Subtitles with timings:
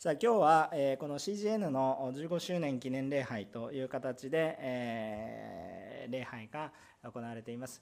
[0.00, 7.80] さあ今日は、えー、この CGN の15周年記念礼拝という形で、えー、礼拝が行われています。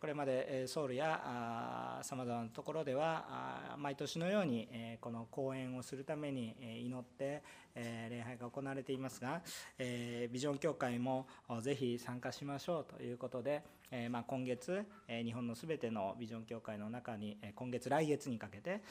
[0.00, 4.68] これまでソウルやさまざまなところでは毎年のように、
[5.00, 7.42] この講演をするために祈って、
[7.74, 9.42] 礼拝が行われていますが、
[9.78, 11.26] ビジョン協会も
[11.60, 13.62] ぜひ参加しましょうということで、
[14.08, 18.82] ま、今月、日本のすべてのビジョン協会の中に、今月来月にかけて、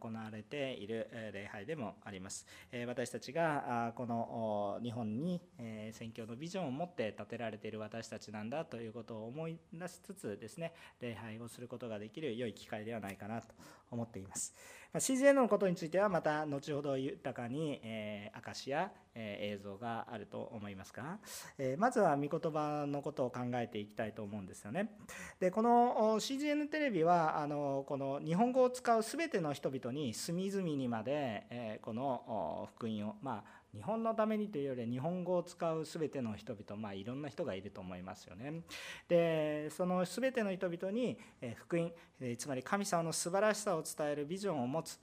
[0.00, 2.46] 行われている礼拝でもあります。
[2.86, 5.40] 私たちがこの日本に、
[5.92, 13.48] 宣教のビジョンを持って建てられている私たちなんだということを思い出しつつですね礼拝をすることができる良い機会ではないかなと
[13.90, 14.54] 思っています。
[14.94, 21.18] CGN のことについてはまた後ほど豊かに、えー、証や、えー、映像があると思いますが、
[21.58, 24.90] えー、まずは御言葉のことを考えていきたいと思うんですよね。
[25.40, 38.62] でこの CGN テレビはあのこの日本語を使う全ての人々に隅々にまで、えー、この福音をまあ日本のためにというより日本語を使う全ての人々、まあ、いろんな人がいると思いますよね。
[39.08, 41.18] でその全ての人々に
[41.56, 41.92] 福音
[42.36, 44.98] つまり神様の素晴らしさを伝えるビジョンを持つ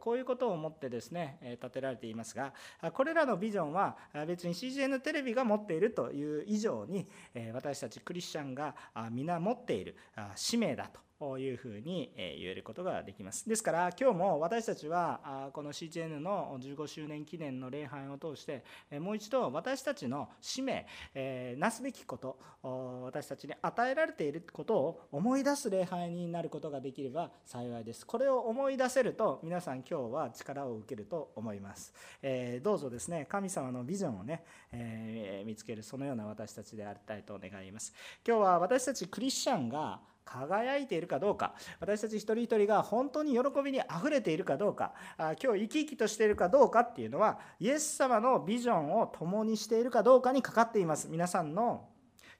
[0.00, 2.52] こういうことを持ってですね立てられていますが
[2.92, 7.08] これらのビジョンは別に CGN テレビが持っているという以上に
[7.52, 8.74] 私たちクリスチャンが
[9.10, 9.96] 皆持っている
[10.36, 13.48] 使命だとというふうに言えることができます。
[13.48, 18.64] ですから今日も私たちはこの CGN の15周年記念の礼拝を通して
[19.00, 20.86] もう一度私たちの使命
[21.56, 22.38] なすべきこと
[23.04, 28.06] 私たちに与えられていることを思い出す礼拝になることができれば幸いです。
[28.06, 31.94] これを思い出せると皆さん今日は力を受けると思います。
[32.62, 34.44] どうぞですね神様のビジョンをね
[35.46, 37.94] 見つけるそのような私たちでありたいと願います。
[38.26, 41.54] 今日は私たちクリスチャンが輝いているかどうか。
[41.80, 44.92] 私たち一人一人が本当に喜びにあふれているかどうか。
[45.18, 51.08] 今日生き生きとしているかどうかっていうのはイエス様のビジョンを共にしているかどうかにかかっています。
[51.08, 51.88] 皆さんの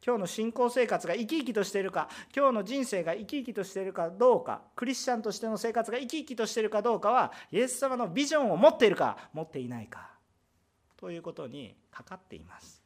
[0.07, 2.09] 今日の信仰生活が生き生きとしているか。
[2.37, 4.63] 今日の人生が生き生きとしているかどうか。
[4.77, 10.11] クリスチャンとしての生活が生き生きとしているかどうかはイエス様のビジョンを持っているか持っていないか。
[10.97, 12.83] ということにかかっています。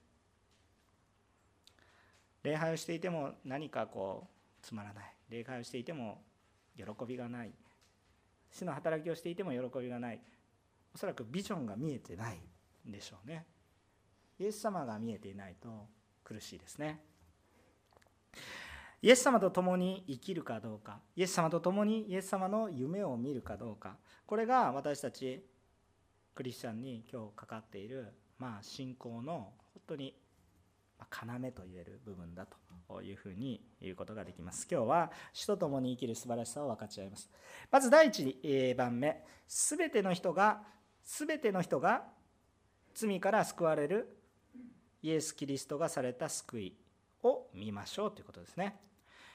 [2.45, 4.38] 礼拝をしていても何かこう
[4.69, 5.05] つまらない。
[5.31, 6.21] 礼拝をしていても
[6.77, 7.53] 喜びがない。
[8.51, 10.21] 主の働きをしていても喜びがない。
[10.95, 12.39] おそらくビジョンが見えてない
[12.87, 13.47] んでしょうね。
[14.39, 15.87] イエス様が見えていないと
[16.23, 17.01] 苦しいですね。
[19.01, 21.01] イエス様と共に生きるかどうか。
[21.17, 23.97] イエス様と共にイエス様の夢を見るかどうか。
[24.27, 25.47] これが私たち
[26.35, 30.15] クリスチャンに今日かかっている、まあ、信仰の本当に
[31.01, 32.47] 要と言える部分だ
[32.89, 34.67] というふうに言うことができます。
[34.71, 37.31] 今日は主と共に生きる素晴らしさを分かち合います。
[37.71, 40.63] まず第1番目、すべての人が、
[41.03, 42.05] すべての人が
[42.95, 44.19] 罪から救われる
[45.03, 46.77] イエス・キリストがされた救い
[47.23, 48.81] を見ましょうということですね。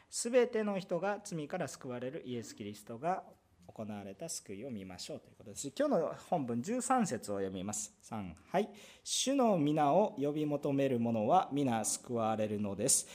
[0.10, 3.24] すべての人が罪から救われるイエス・キリストが
[3.68, 5.72] 行われた救いを見ましょうということです。
[5.78, 7.94] 今日の本文13節を読みます。
[8.10, 8.70] 3、はい。
[9.04, 13.08] 主の皆を呼び求める者は皆救われるのです。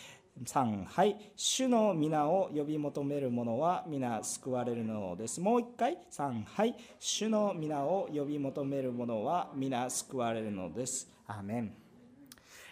[0.44, 1.16] 3、はい。
[1.36, 5.40] 主の皆を呼び求める者は皆救われるのです。
[5.40, 5.98] もう一回。
[6.10, 6.74] 3、はい。
[6.98, 11.08] 主の皆を呼び求める者は皆救われるのです。
[11.26, 11.88] アーメン。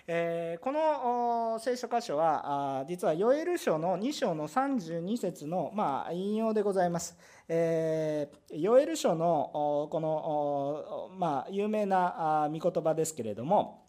[0.08, 7.16] えー、この聖書箇所は実はヨエル書の2章の32節の、まあ、引用でございます。
[7.48, 13.86] えー、ヨエル書のこの、まあ、有名な御言葉ですけれども、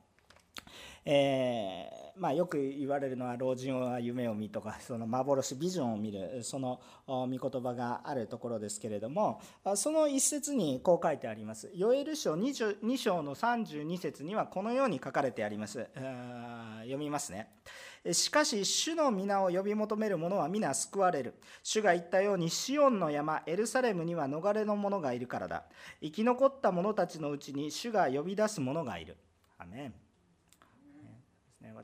[1.06, 9.42] えーまあ、よく言われるのは老人は夢を見とかその幻ビジョンを見るその御言葉があるところですけれども
[9.76, 11.72] その一節にこう書いてあります。
[11.76, 15.88] ヨエル書2章の32節にはこのように書かれてあります。
[16.82, 17.50] 読みますね。
[18.12, 21.34] しかし主の皆を呼び求める者は皆救われる。
[21.62, 25.64] 主が言ったようにシオンの山エルサレムには逃れの者がいるからだ。
[26.02, 29.18] 生き残った者たちのうちに主が呼び出す者がいる。
[29.58, 30.07] アメン。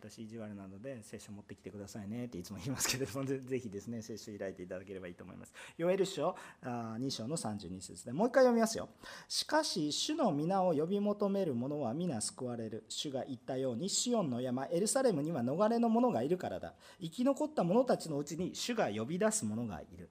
[0.09, 5.53] 私意地悪なので聖書持ってきてくださいねっていつも言いますけれどもぜひですね聖書開いていただければいいと思います。
[5.77, 8.89] ヨエル書2章の32節でもう一回読みますよ。
[9.29, 12.83] しかし主の皆を呼び求める者は皆救われる。
[12.89, 16.73] 主が言ったようにシオンの山エルサレムには逃れの者がいるからだ。
[16.99, 20.09] 生き残った者たちのうちに主が呼び出す者がいる。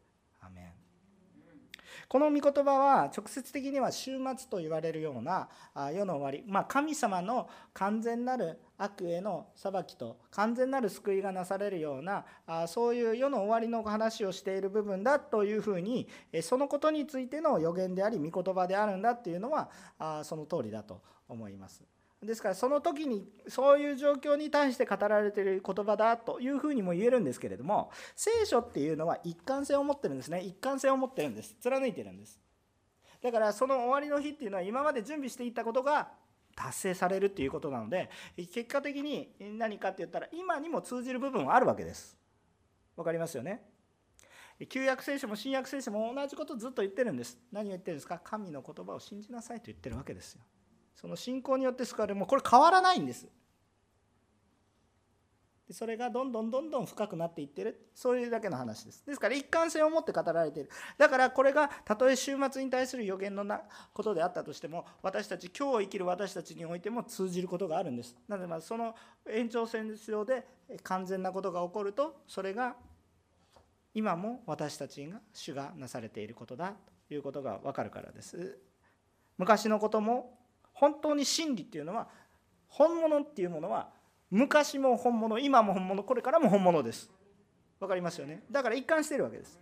[2.12, 5.48] この御言葉は直接的には終末と言われるような
[5.94, 12.26] 世の終わり、まあ、神様の完全なる悪への裁きと完全なる救いがなされるような
[12.66, 16.06] そういう世の終わりの話をしている部分だというふうに
[16.42, 19.70] そのことについての予言であり御言葉であるんだっていうのは
[20.22, 21.00] その通りだと
[21.30, 21.82] 思います。
[22.22, 30.40] ですからその時にそういう状況に対して語られている言葉だというふうにも言えるんですけれども聖書っていうのは一貫性を持ってるんですね。
[30.40, 31.56] 一貫性を持ってるんです。
[31.60, 32.40] 貫いてるんです。
[33.20, 36.10] だからその終わりの日っていうのは今まで準備していったことが
[36.54, 42.16] 達成されるっていうことなので結果的に何かって言ったら今にも通じる部分はあるわけです。
[42.96, 43.64] わかりますよね？
[44.68, 47.36] 旧約聖書も新約聖書も同じことずっと言ってるんです。
[47.50, 48.20] 何を言ってるんですか？
[48.22, 50.42] 神の言葉を信じなさいと言ってるわけですよ。
[50.94, 52.18] その信仰によって救われる。
[52.18, 53.28] もうこれ変わらないんです。
[55.72, 57.88] それがどんどんどんどん深くなっていってる。
[57.94, 59.04] そういうだけの話です。
[59.06, 60.70] ですから一貫性を持って語られている。
[60.98, 63.62] だからこれがたとえ終末に対する予言のな
[63.92, 68.16] ことであったとしても私たち今日を生きる私たちにおいても通じることがあるんです。
[68.28, 68.94] なのでまその
[69.28, 70.46] 延長線上で
[70.82, 72.76] 完全なことが起こるとそれが
[73.94, 76.74] 今も私たちが主がなされていることだ。
[77.08, 78.58] ということが分かるからです。
[79.38, 80.38] 昔のことも
[80.72, 82.08] 本当に真理っていうのは
[82.68, 83.90] 本物っていうものは
[84.30, 87.10] 昔も本物今も本物これからも本物です。
[87.78, 88.44] 分かりますよね？
[88.50, 89.58] だから一貫してるわけです。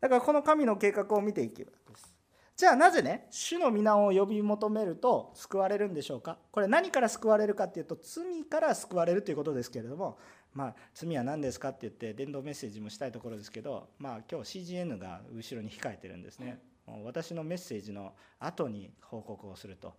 [0.00, 2.14] だからこの神の計画を見ていけばです。
[2.56, 6.38] じゃあなぜね主の皆を呼び求めると救われるんでしょうか？
[6.52, 10.18] これ何から救われるかっていうと罪から救われるということですけれども
[10.52, 16.60] まあ罪は何ですかって言って伝道メッセージもしたいところですけどまあ今日 CGN が後ろに控えてるんですね。
[17.04, 19.94] 私のメッセージの後に報告をすると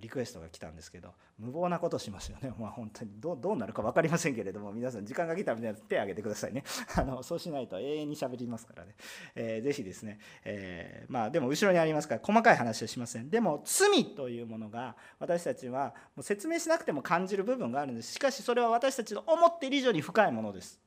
[0.00, 3.10] リクエストが来たんですけど無謀なことしますよね、 まあ、本当に。
[3.20, 6.64] どうなるか分かりませんけれども皆さん時間が来たら手を挙げてくださいね。
[6.96, 8.94] あのそうしないと永遠にしゃべりますからね、
[9.34, 13.30] えー、ぜひですね、えー、まあでも後ろにありますから細かい話はしません。
[13.30, 18.12] でも罪というものが私たちはもう説明しなくても感じる部分があるんです。
[18.12, 20.80] しかしそれは私たちの思っている以上に深いものです。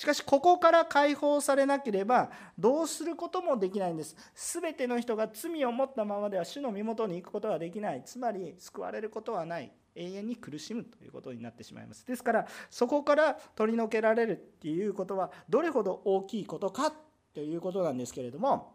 [0.00, 4.16] しかしここから解放されなければどうすることもできないんです。
[4.34, 8.02] 全ての人が罪を持ったままでは主の身元に行くことはできない。
[8.02, 9.70] つまり救われることはない。
[9.94, 12.06] 永遠に苦しむということになってしまいます。
[12.06, 16.94] ですからそこから取り除けられるっていうことはどれほど大きいことか
[17.34, 18.72] ということなんですけれども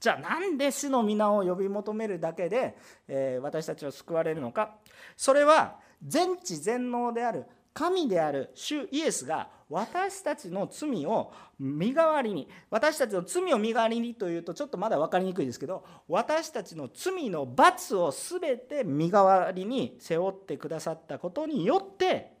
[0.00, 2.76] じゃあなんで主の皆を呼び求めるだけで、
[3.06, 4.74] え私たちは救われるのか。
[5.16, 22.32] それは全知全能である神である主イエスが私たちの罪を身代わりに私たちの罪を身代わりにというとちょっとまだ分かりにくいですけど私たちの罪の罰を全て身代わりに背負ってくださったことによって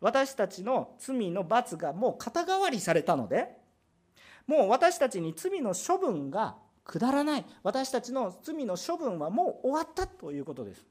[0.00, 3.48] 私たちの罪の罰がもう肩代わりされたので
[4.46, 10.86] もう私たちに罪の処分が下らない私たちの罪の処分はもう終わったということです。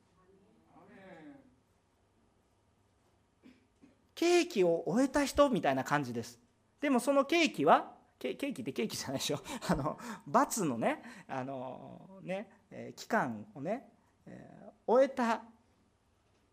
[4.16, 6.40] ケーキを終えた人みたいな感じです。
[6.80, 9.40] でもそのケーキはケーキってケーキじゃないでしょ。
[9.68, 13.92] あの罰のねあのね、え期間をね、
[14.26, 15.44] え終えた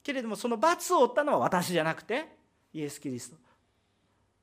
[0.03, 2.37] けれどもその罰を負ったのは私じゃなくて
[2.73, 3.37] イエス・キリスト。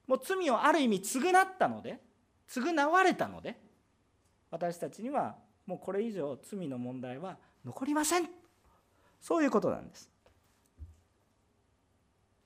[0.07, 2.01] もう罪をある意味償ったので
[2.48, 3.62] 償われたので
[4.50, 5.38] 私たちには
[5.68, 8.30] もうこれ以上罪の問題は残りません。
[9.21, 10.08] そういうことなんです。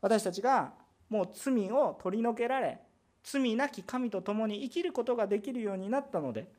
[0.03, 0.73] 私たちが
[1.09, 2.77] もう罪を取り除けられ
[3.23, 6.51] 罪なき神と共に生きることができるようになったので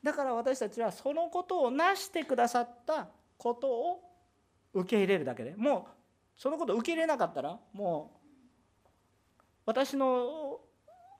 [0.00, 4.00] だから私たちはそのことを成してくださったことを
[4.74, 8.88] 受け入れるだけでもうそのことを受け入れなかったらもう
[9.66, 10.60] 私の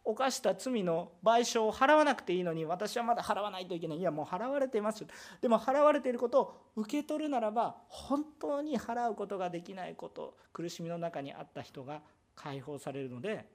[0.04, 3.98] 犯した罪の賠償を払わなくていいのに私はまだ払わないといけない。
[3.98, 5.04] いやもう払われています
[5.40, 12.00] でも払われていることを受け取るならば本当に払うことができないこと苦しみの中にあった人が
[12.34, 13.46] 解放されるので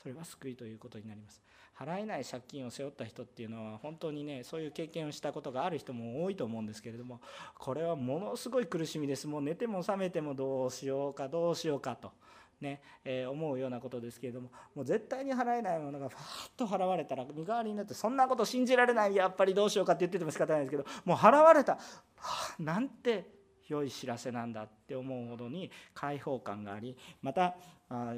[0.00, 1.42] それは救いということになります。
[1.78, 7.20] 払えない借金を背負った人っていうのは本当にねそういう経験をしたことがある人も多いと思うんですけれども
[7.56, 9.28] これはものすごい苦しみです。
[9.28, 12.12] もう寝ても覚めてもどうしようかどうしようかと。
[12.60, 21.80] ねえー、思うようなことですけれどももう絶対に払えないものがファーッと払われたら身代わりになってそんなこと信じられないやっぱりどうしようかって言ってても仕方ないですけどもう払われた、は
[22.16, 23.30] あ、なんて
[23.68, 27.54] 良い知らせなんだって思うほどに解放感がありまた
[27.88, 28.14] あ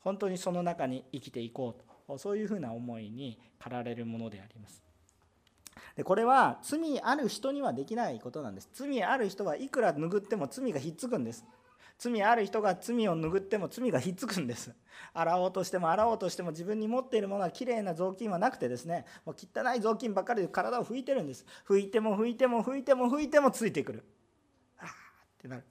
[0.00, 4.82] 本当にその中に生きていこうとそういうふうな思いに駆られるものであります。
[5.96, 11.44] でこれは罪ある人にはできないことなんです罪ある人はいくら拭っても罪がひっつくんです
[12.00, 14.74] 罪ある人が罪を拭っても罪がひっつくんです。
[15.12, 21.44] 洗おうとしても洗おうとしても自分に持っているものはきれいな雑巾はなくてですねもう汚い雑巾ばっかりで体を拭いてるんです。
[21.68, 24.04] 拭いても拭いても拭いても拭いてもついてくる。
[24.78, 24.90] ああっ
[25.38, 25.64] てなる。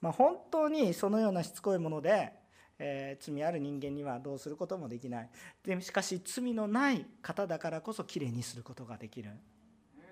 [0.00, 2.38] まあ本当にそのようなしつこいもので
[2.82, 5.30] えー、罪ある人間にはどうすることもできない。
[5.62, 9.32] でしかし罪のない方だからこそきれいにすることができる。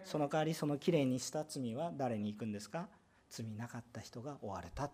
[0.04, 2.88] その代わりそのきれいにした罪は誰に行くんですか？
[3.30, 4.90] 罪なかった人が追われた。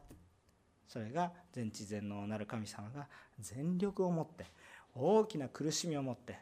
[0.89, 3.07] それが全知全能なる神様が
[3.41, 4.47] 全力を持って
[4.95, 6.39] 大きな苦しみを持って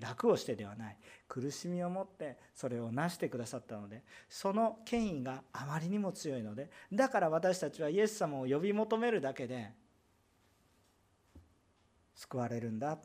[0.00, 0.96] 楽をしてではない
[1.28, 9.70] 苦しみを持ってそれを成してくださったのでその権威があまりにも強いのでだから私たちはイエス様を呼び求めるだけで
[12.14, 12.96] 救われるんだ。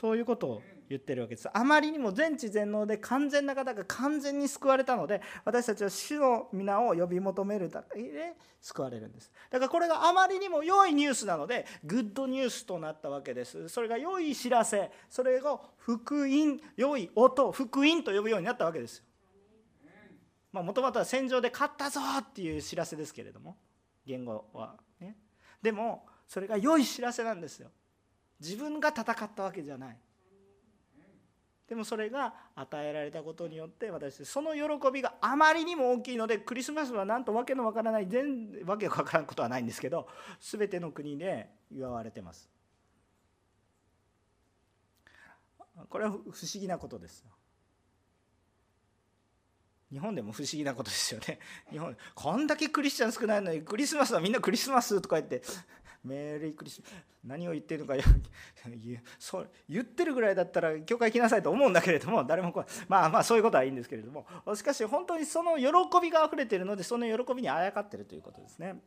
[0.00, 1.48] そういうことを言ってるわけです。
[1.56, 9.30] あまりにも全知全能で完全な方が完全に救われたので私たちは主の皆を呼び求めるだけで救われるんです。
[9.50, 13.68] だからこれがあまりにも良いニュースなのでグッドニュースとなったわけです。
[13.68, 19.04] それが良い知らせそれが福音良い音福音と呼ぶようになったわけです。
[20.50, 23.56] もともとは戦場で勝ったぞっていう知らせですけれども
[24.04, 25.16] 言語はね。
[25.62, 27.70] でもそれが良い知らせなんですよ。
[28.40, 29.98] 自分が戦ったわけじゃない。
[31.70, 40.08] でもそれが与えられたことによって私その喜びがあまりにも大きいのでクリスマスはなんとわけのわからない全わけがわからんことはないんですけど
[40.40, 42.50] 全ての国で祝われてます。
[45.88, 47.24] これは不思議なことです
[49.92, 51.38] 日本でも不思議なことですよね。
[51.70, 55.42] 日本こんだけクリスチャン少ないのにクリスマスはみんなクリスマスとか言って
[56.04, 56.82] メリークリス
[57.24, 57.94] 何を言ってるのか
[59.18, 62.52] そう言ってるぐらいだったら教会来なさいと思うんだけれども誰も
[62.88, 64.26] まあまあそういうことはいいんですけれども。
[64.54, 65.66] しかし本当にその喜
[66.00, 68.80] びがあふれているのでその喜びにあやかってるということですね。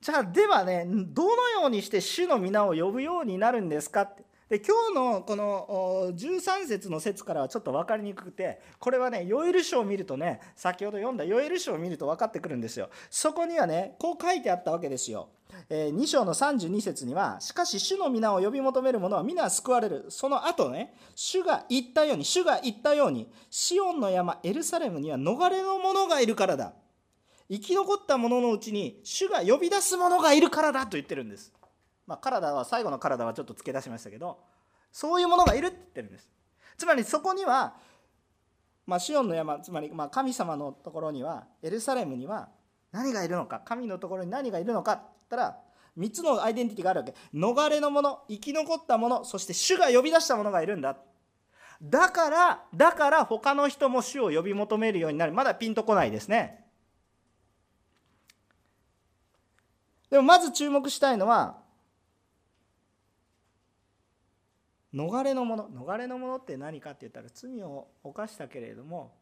[0.00, 4.24] じゃあではねどのようにして主の皆を呼ぶようになるんですかって。
[4.48, 15.28] で今日のこの13節の説からはちょっと分かりにくくてこれはねヨエル書を見るとね先ほど読んだヨエル書を見ると分かってくるんですよそこにはねこう書いてあったわけですよ
[15.68, 20.06] え2章の32節には、しかし主の皆を呼び求める者は皆救われる。
[20.08, 26.72] その後ね、主が言ったように、主が言ったように、シオンの山エルサレムには逃れの者がいるからだ。
[27.50, 31.52] 生き残った者のうちに主が呼び出す者がいるからだと言ってるんです。
[32.06, 34.38] まあ、体は最後の体はちょっと付け出しましたけど
[34.90, 36.30] そういうものがいるって言ってるんです。
[36.76, 37.74] つまりそこには、
[38.86, 42.48] まあ、シオンの山つまりま神様のところにはエルサレムには
[42.90, 45.58] 何がいるのか神のところに何がいるのかって言ったら
[45.98, 47.14] 3つのアイデンティティがあるわけ。
[47.34, 50.96] 逃れの者生き残った者そして主が呼び出した者がいるんだ。
[51.82, 55.32] だからだから他の人も主を呼び求めるようになる。
[55.32, 56.64] まだピンとこないですね。
[60.10, 61.61] でもまず注目したいのは
[64.94, 69.14] 逃れのもの逃れのものって何かって言ったら罪を犯したけれども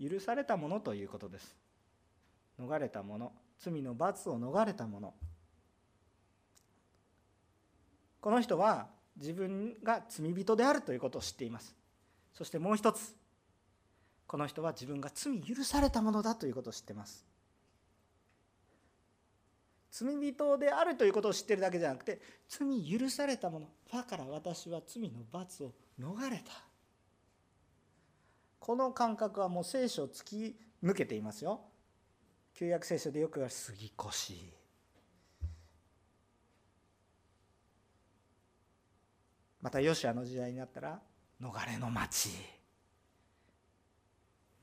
[0.00, 1.56] 許されたものということです。
[2.58, 5.14] 逃れたもの罪の罰を逃れたもの。
[8.20, 11.76] この人は自分が罪人であるということを知っています。
[12.32, 13.14] そしてもう一つ
[14.26, 17.24] この人は自分が罪許されたものだということを知っています。
[19.96, 22.66] 罪人であるということを知ってるだけじゃなくて罪
[22.98, 25.70] 許されたものだから私は罪の罰を
[26.00, 26.50] 逃れた。
[28.58, 31.60] この感覚はもう聖書を突き抜けていますよ。
[32.54, 34.34] 旧約聖書でよく言われる杉越。
[39.62, 41.00] またヨシアの時代になったら
[41.40, 42.30] 逃れの町。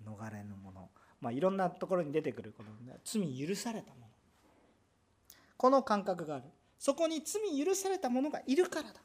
[0.06, 0.90] 逃れのもの。
[1.22, 2.70] まあいろんなところに出てくるこの
[3.06, 4.11] 罪許されたもの。
[5.62, 6.46] この感覚がある。
[6.80, 8.96] そこに罪許された者がいるからだ。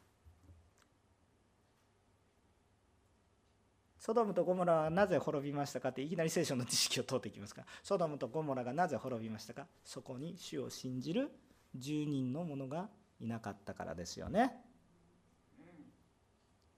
[3.99, 7.67] ソドムとゴモラはなぜ滅びましたかっていきなり聖書の知識を問うていきますから。
[7.83, 9.67] ソドムとゴモラがなぜ滅びましたか。
[9.85, 11.31] そこに主を信じる
[11.79, 12.89] 10人の者が
[13.21, 14.57] いなかったからですよね。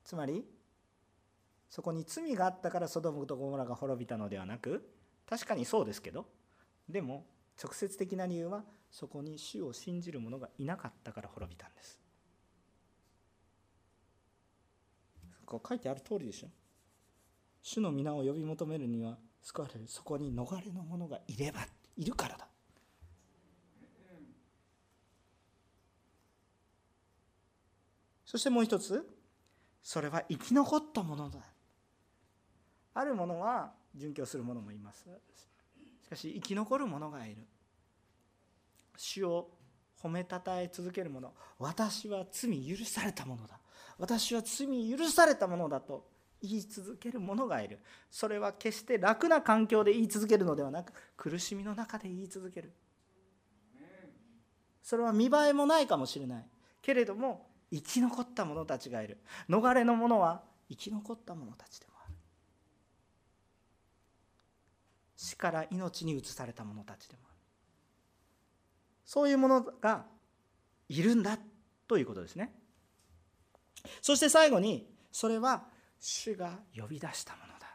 [0.03, 0.45] つまり
[1.71, 4.93] そこに罪があったからソドムとゴモラが滅びたのではなく
[5.25, 6.27] 確かにそうですけど
[6.89, 7.27] でも
[7.63, 12.00] 直接的な理由はそこに主を信じる者がいなかったから滅びたんです。
[15.45, 16.49] こう書いてある通りでしょ。
[17.62, 21.66] 主の皆を呼び求めるには救われるそこに逃れの者がいれば
[21.97, 22.49] いるからだ。
[28.25, 29.09] そしてもう一つ
[29.83, 31.40] それは生き残ったものだ。
[32.92, 35.09] あるものは殉教する者もいます。
[36.04, 37.47] しかし生き残る者がいる。
[38.99, 39.50] 主を
[40.02, 43.59] 褒めたたえ続ける者私は罪許されたものだ。
[43.99, 46.07] 私は罪許されたものだと
[46.40, 47.81] 言い続ける者がいる。
[48.11, 52.73] それは決して楽な環境で言い続けるのではなく苦しみの中で言い続ける。
[54.83, 56.47] それは見栄えもないかもしれない。
[56.81, 59.19] けれども生き残った者たちがいる。
[59.49, 62.14] 逃れの者は生き残った者たちでもある。
[65.17, 67.28] 死から命に移された者たちでもある。
[69.09, 70.05] そういうものが
[70.91, 71.38] いるんだ
[71.87, 72.53] ということですね。
[74.03, 75.65] そして最後にそれは
[75.99, 77.75] 主が呼び出したものだ。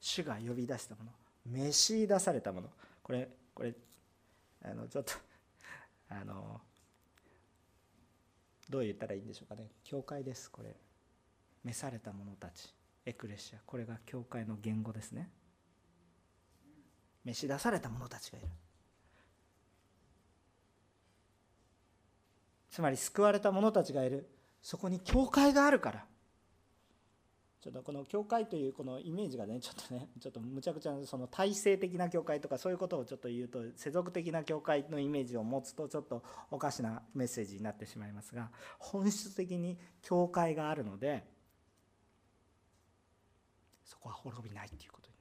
[0.00, 1.10] 主が呼び出したもの。
[1.44, 2.70] 召し出されたもの。
[3.02, 3.74] これこれ
[4.62, 5.12] あのちょっと
[6.08, 6.62] あの
[8.70, 9.68] どう言ったらいいんでしょうかね。
[9.84, 10.74] 教会ですこれ。
[11.62, 12.72] 召された者たち。
[13.04, 13.58] エクレシア。
[13.66, 15.30] これが教会の言語ですね。
[17.22, 18.48] 召し出された者たちがいる。
[22.74, 24.28] つまり救われた者たちがいる。
[24.60, 26.04] そこに教会があるから。
[27.60, 38.50] ちょっとこの教会というこのイメージがねちょっとねちょっとむちゃくちゃその体制的な教会とかそういうことをちょっと言うと世俗的な教会のイメージを持つとちょっとおかしなメッセージになってしまいますが
[38.80, 41.24] 本質的に教会があるので
[43.84, 45.14] そこは滅びないということに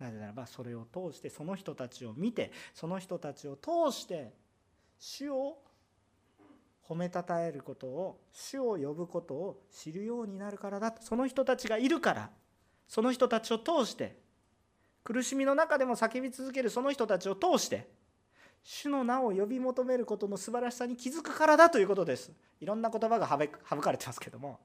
[0.00, 0.10] なる。
[0.10, 4.34] なぜならばそれを通してその人たちを見てその人たちを通して
[4.98, 5.58] 主を
[6.88, 11.02] 褒めたたえることを主を呼ぶことを知るようになるからだと。
[11.02, 12.30] その人たちがいるから。
[12.86, 14.18] その人たちを通して。
[15.02, 16.70] 苦しみの中でも叫び続ける。
[16.70, 17.88] その人たちを通して。
[18.62, 22.32] 主の名を呼び求めることの素晴らしさに気づくからだということです。
[22.60, 24.58] いろんな言葉が省かれてますけども。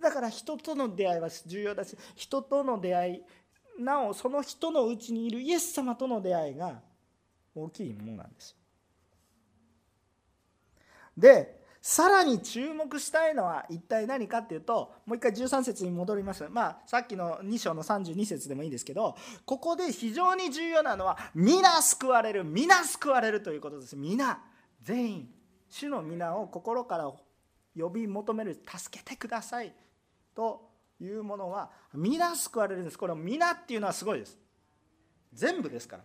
[0.00, 6.80] だから人との出会いは重要だし人との出会いなおその人のうちにいるイエス様との出会いが
[7.54, 8.56] 大きいものなんです
[11.18, 16.46] でさらに注目したいのは一体何かっていうともう一回13節に戻ります。
[16.48, 23.96] まあさっきの2章の32節でもいいですけどここで非常に重要なのは皆救われる皆救われるということです。
[23.96, 24.42] 皆
[24.82, 25.28] 全員。
[25.70, 27.12] 主の皆を心から
[27.76, 29.74] 呼び求める助けてください
[30.34, 30.70] と
[31.00, 32.98] いうものは皆救われるんです。
[32.98, 34.38] これ皆っていうのはすごいです。
[35.32, 36.04] 全部ですから。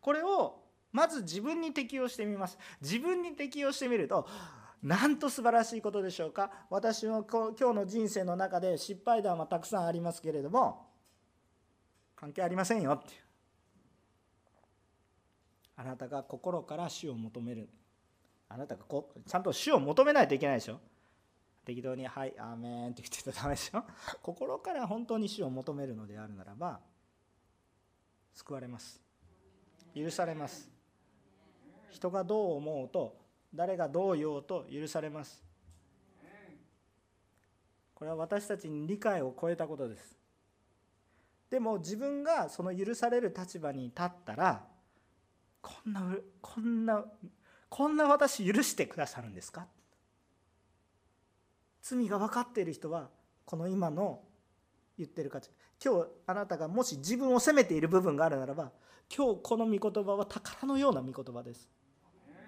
[0.00, 0.67] これを
[0.98, 2.58] まず自分に適用してみます。
[2.82, 4.26] 自分に適用してみると
[4.82, 6.50] なんと素晴らしいことでしょうか？
[6.70, 10.88] 私の今日の人生の中で失敗談はたくさんありますけれども
[12.16, 12.94] 関係ありませんよ。
[12.94, 13.14] って
[15.76, 17.68] あなたが心から死を求める。
[18.48, 20.80] あなたがこちゃんと死を求めないといけないでしょ。
[21.64, 23.84] 適当に「はいアーメン」って言ってたらダメでしょ。
[24.20, 26.80] 心から本当に死を求めるのであるならば
[28.32, 29.00] 救われます。
[29.94, 30.77] 許されます。
[31.90, 33.16] 人がどう思うと
[33.54, 35.42] 誰がどう言おうと許されます。
[37.94, 40.16] これは私たちに理解を超えたことです。
[41.50, 44.64] でも自分がその許される立場に立ったら
[45.60, 47.04] こんなこんな
[47.68, 49.66] こんな私許してくださるんですか？
[51.82, 53.08] 罪が分かっている人は
[53.44, 54.20] この今の
[54.98, 55.50] 言ってる価値。
[55.82, 58.72] 今日あなたがもし自分を責めている部分があるならば
[59.14, 61.68] 今日この御言葉は宝のような御言葉です。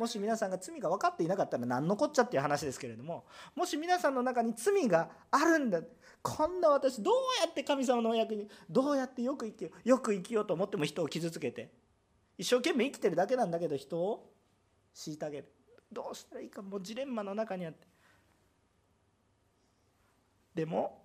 [0.01, 5.83] もし皆さんが罪が分かっていなかったら何のこっちゃっていう話ですけれどももし皆さんの中に罪があるんだ
[6.23, 11.71] こんな私どうやって神様のお役にどうやってよく生きようよく生きようと思っても人を傷つけて
[12.39, 14.33] 一生懸命生きてるだけなんだけど人を
[14.97, 15.53] 虐げる。
[15.93, 17.87] どうしたらいいかもうジレンマの中にあって。
[20.55, 21.03] でも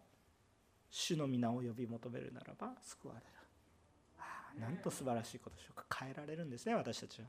[0.89, 4.62] 主の皆を呼び求めるならば救われる。
[4.62, 5.86] なんと素晴らしいことでしょうか。
[5.99, 7.27] 変えられるんですね私たちは。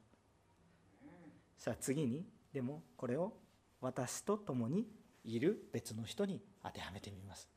[1.57, 3.33] さあ次にでもこれを
[3.81, 4.87] 私と共に
[5.25, 7.49] いる別の人に当てはめてみます。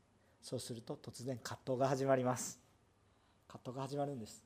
[0.42, 2.58] そうすると突然葛藤が始まります。
[3.46, 4.44] 葛藤が始まるんです。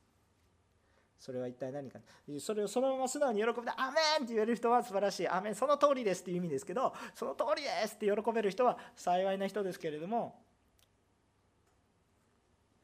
[1.19, 2.01] それは一体何か。
[2.38, 10.45] それをそのまま素直に喜びで「アメン!」って言える人は素晴らしい「アメンその通りです」っていう意味ですけどその通りですって喜べる人は幸いな人ですけれども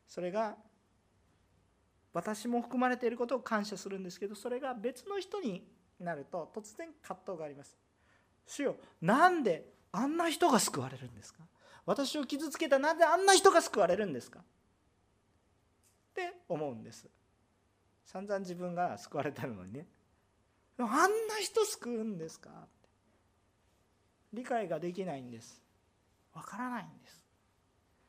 [0.06, 0.56] それが
[2.12, 5.68] 私も含まれていることを感謝するんですけどそれが別の人に
[6.00, 7.76] なると突然葛藤があります。
[8.46, 11.40] 主よなんであんな人が救われるんですか？
[11.86, 14.40] 私を傷つけたなんであんな人が救われるんですか？
[14.40, 14.42] っ
[16.14, 17.08] て思うんです。
[18.04, 19.86] 散々自分が救われたのにね。
[20.78, 22.50] あんな人救うんですか？
[24.32, 25.62] 理解ができないんです。
[26.32, 27.24] わからないんです。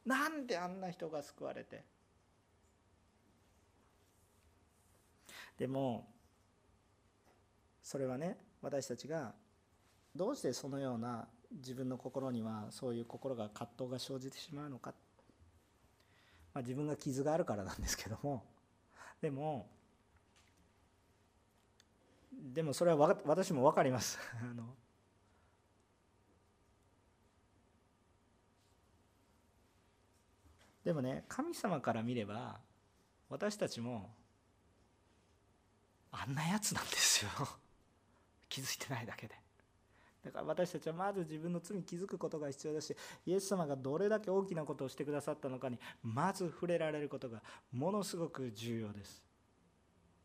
[0.05, 1.83] なんであんな人が救われて？
[5.57, 6.07] でも
[7.91, 9.33] それはね私たちが
[10.15, 14.93] どうしてそのような自分の心にはそういう心が葛藤が生じてしまうのか、
[16.53, 18.45] まあ、自分が傷があるからなんですけども。
[19.21, 19.67] でも
[22.31, 24.17] でもそれは私も分かります。
[24.41, 24.73] あの
[30.85, 32.61] でもね神様から見れば
[33.27, 34.15] 私たちも
[36.09, 37.31] あんなやつなんですよ。
[38.51, 39.35] 気づいてないだけで。
[40.23, 49.23] だから私たちはまず自分の罪に気づくことが必要だしイエス様がどれだけ大きなことをしてくださったのかにまず触れられることがものすごく重要です。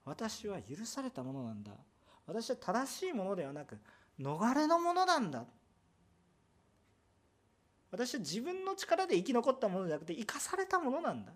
[0.05, 1.73] 私は許されたものなんだ。
[2.27, 3.79] 私は正しいものではなく
[4.21, 5.45] 逃れのものなんだ。
[7.91, 11.33] 私は自分の力で生き残ったものじゃなくて生かされたものなんだ。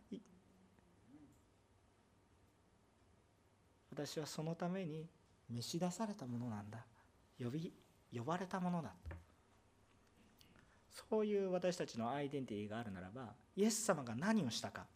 [3.90, 5.07] 私はそのために
[5.51, 6.85] 召し出されたものなんだ。
[7.43, 7.73] 呼び
[8.17, 8.93] 呼ばれたものだ
[10.91, 14.87] そういう私たちのアイデンティティがあるならばイエス様が何をしたか。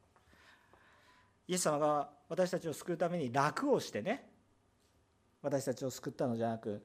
[1.46, 4.30] イエス様が私たちを救うために楽をしてね
[5.42, 6.82] 私たちを救ったのじゃなく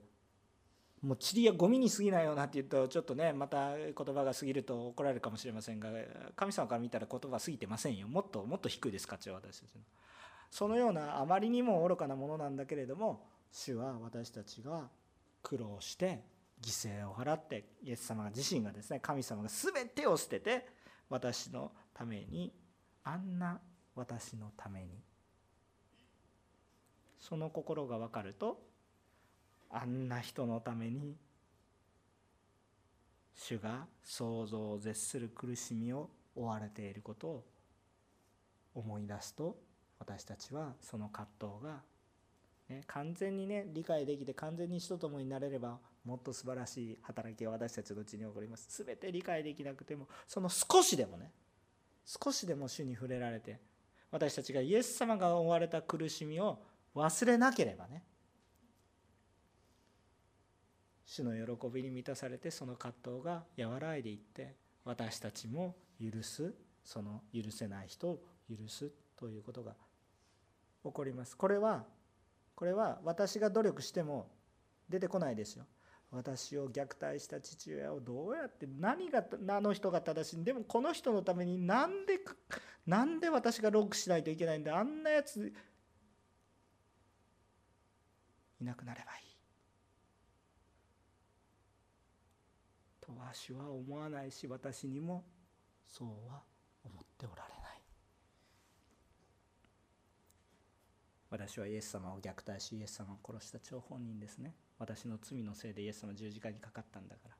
[1.01, 5.89] もう塵やゴミに過ぎないようなって言うとちょっとねまた言葉が過ぎると怒られるかもしれませんが
[6.35, 8.07] 神様から見たら言葉過ぎてませんよ。
[8.07, 9.81] もっともっと低いです価値は私たちの。
[10.51, 14.89] そのようなあまりにも愚かなものなんだけれども主は私たちが
[15.41, 16.23] 苦労して
[16.61, 20.67] 犠牲を払ってイエス様自身がですね神様が全てを捨てて
[21.09, 22.53] 私のために
[23.03, 23.59] あんな
[23.95, 25.09] 私のために。
[27.19, 28.61] その心が分かると
[29.69, 31.17] あんな人のために
[33.35, 37.45] 主が想像を絶する苦しみを負われていることを
[38.73, 39.57] 思い出すと
[39.99, 41.81] 私たちはその葛藤が、
[42.87, 48.83] 完全にね理解できて完全に人ともになれればもっと素晴らしい働きが私たちのうちに起こります。
[48.83, 51.31] 全て理解できなくてもその少しでもね
[52.05, 53.59] 少しでも主に触れられて
[54.11, 56.59] 私たちがイエス様が追われた苦しみを
[56.95, 58.03] 忘れなければね
[61.05, 64.55] 主の喜びに満たされてその葛藤が和らいでいって
[64.85, 66.53] 私たちも許す
[66.83, 69.73] その許せない人を許すということが
[70.83, 71.35] 起こります。
[71.35, 71.83] これは
[72.59, 74.27] これは私が努力しても
[74.89, 75.65] 出てこないですよ。
[76.11, 82.19] 私を虐待した父親をどうやって何があの人が正しいでもこの人のためになんで
[82.85, 84.77] なんで私がロックしないといけないんだ。
[84.77, 85.53] あんなやつ
[88.59, 89.37] いなくなればいい。
[92.99, 95.23] とわしは思わないし私にも
[95.87, 96.43] そうは
[96.83, 97.59] 思っておられない
[101.29, 104.55] 私はイエス様を虐待しイエス様を殺した張本人ですね。
[104.79, 107.35] 私の罪のせいでイエス様十字架にかかったんだから。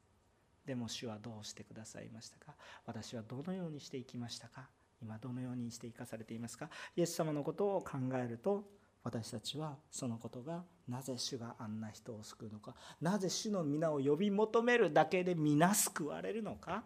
[0.65, 2.54] でも主はどうしてくださいましたか？
[2.86, 4.69] 私はどのようにしていきましたか？
[5.02, 6.69] 今どのようにして生かされていますか？
[6.95, 8.65] イエス様のことを考えると
[9.04, 12.75] 私たちはそのことがなぜ主があんな人を救うのか？
[13.02, 16.84] なぜ主の皆を呼び求めるだけで皆救われるのか？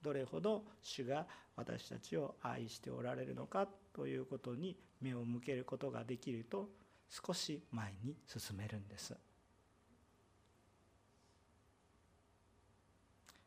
[0.00, 1.26] どれほど主が
[1.56, 3.68] 私たちを愛しておられるのか？
[3.92, 6.68] ということに目を向けることができると
[7.08, 9.16] 少し前に進めるんです。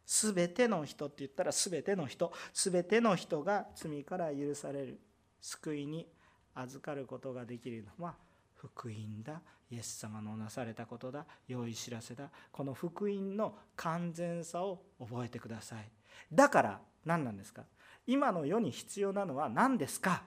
[0.06, 2.32] すべての人って言ったらすべての人。
[2.54, 5.00] すべての人が罪から許される。
[5.42, 6.08] 救いに
[6.56, 8.16] 預かることができるのは
[8.56, 9.42] 福音だ。
[9.72, 11.26] イエス様のなされたことだ。
[11.48, 12.30] 良い知らせだ。
[12.52, 15.90] この福音の完全さを覚えてください。
[16.32, 17.64] だから何なんですか？
[18.06, 20.24] 今の世に必要なのは何ですか？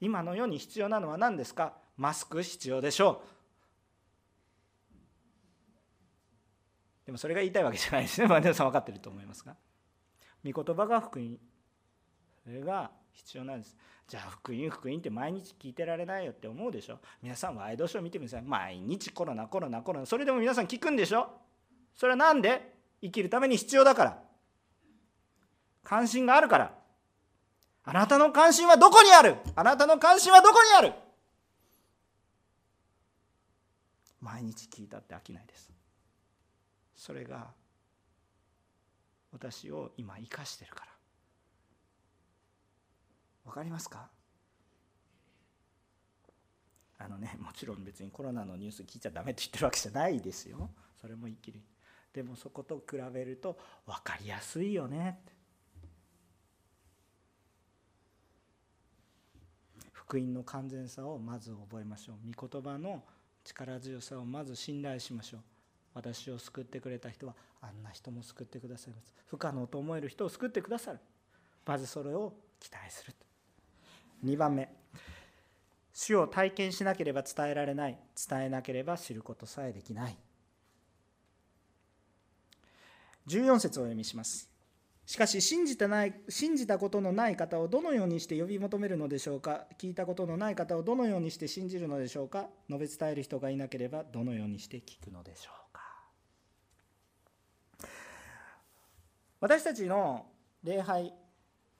[0.00, 1.74] 今の世に必要なのは何ですか？
[1.96, 3.26] マスク必要でしょう。
[7.06, 8.26] でもそれが言いたいわけじゃないですね。
[8.26, 9.56] まあ皆さん分かってると思いますが。
[10.44, 11.38] 御言葉が福音。
[12.44, 13.76] それが必要なんです。
[14.06, 16.98] じゃあ福音福音って毎日聞いてられないよって思うでしょ？
[17.22, 18.42] 皆さんワイドショー見てください。
[18.42, 20.06] 毎日コロナコロナコロナ。
[20.06, 21.30] それでも皆さん聞くんでしょ？
[21.94, 22.74] それは何で？
[23.02, 24.22] 生きるために必要だから。
[25.84, 26.74] 関心があるから。
[27.88, 29.36] あなたの関心はどこにある？
[29.54, 30.92] あなたの関心はどこにある？
[34.20, 35.70] 毎日聞いたって飽きないです。
[36.96, 37.46] それが
[39.32, 40.90] 私を今生かしてるから。
[43.44, 44.08] 分かりますか？
[46.98, 50.70] あのねもちろん別にコロナのニュース聞いちゃダメって言ってるわけじゃないですよ。
[51.00, 51.60] それも生きる
[52.12, 55.20] でもそこと比べると分かりやすいよね
[60.06, 62.16] 福音の完全さをまず覚えましょう。
[62.32, 63.02] 御言葉の
[63.42, 65.40] 力強さをまず信頼しましょう。
[65.94, 69.12] 私を救ってくれた人はあんな人も救ってくださいます。
[69.26, 71.00] 不可能と思える人を救ってくださる。
[71.64, 73.18] まずそれを期待すると。
[74.24, 74.72] 2番目。
[75.92, 77.98] 主を体験しなければ伝えられない。
[78.28, 80.16] 伝えなければ知ることさえできない。
[83.26, 84.55] 14節をお読みします。
[85.06, 89.66] しかし信じてない信じたことのない方をどのようにして呼び求めるのでしょうか？
[89.78, 92.48] 聞いたことのない方をどのようにして信じるのでしょうか？
[92.68, 95.50] 述べ伝える人がいなければどのようにして聞くのでしょ
[97.80, 97.88] うか？
[99.40, 100.26] 私たちの
[100.64, 101.14] 礼拝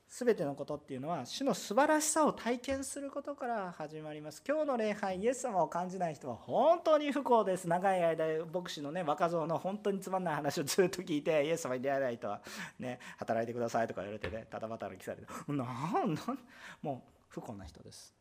[0.09, 4.43] 全てのことっていうのは主の素晴らしさを体験することから始まります。
[4.47, 7.69] 今日の礼拝イエス様を感じない人は本当に不幸です。
[7.69, 12.41] 長い間牧師のね若造の本当につまんない話をずっと聞いてイエス様に出会えない人は
[12.79, 15.27] ね働いてくださいとか言われてねただ働きされて。
[15.49, 15.65] な
[16.05, 16.39] んなん
[16.83, 18.15] もう不幸な人です。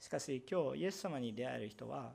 [0.00, 2.14] しかし今日イエス様に出会える人は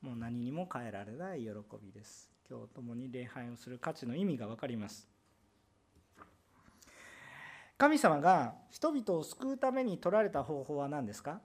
[0.00, 1.50] もう何にも変えられない喜
[1.80, 2.28] びです。
[2.50, 5.08] 今日共に礼拝をする価値の意味が分かります。
[7.80, 11.40] 神様が人々を救うために取られた方法は何ですか？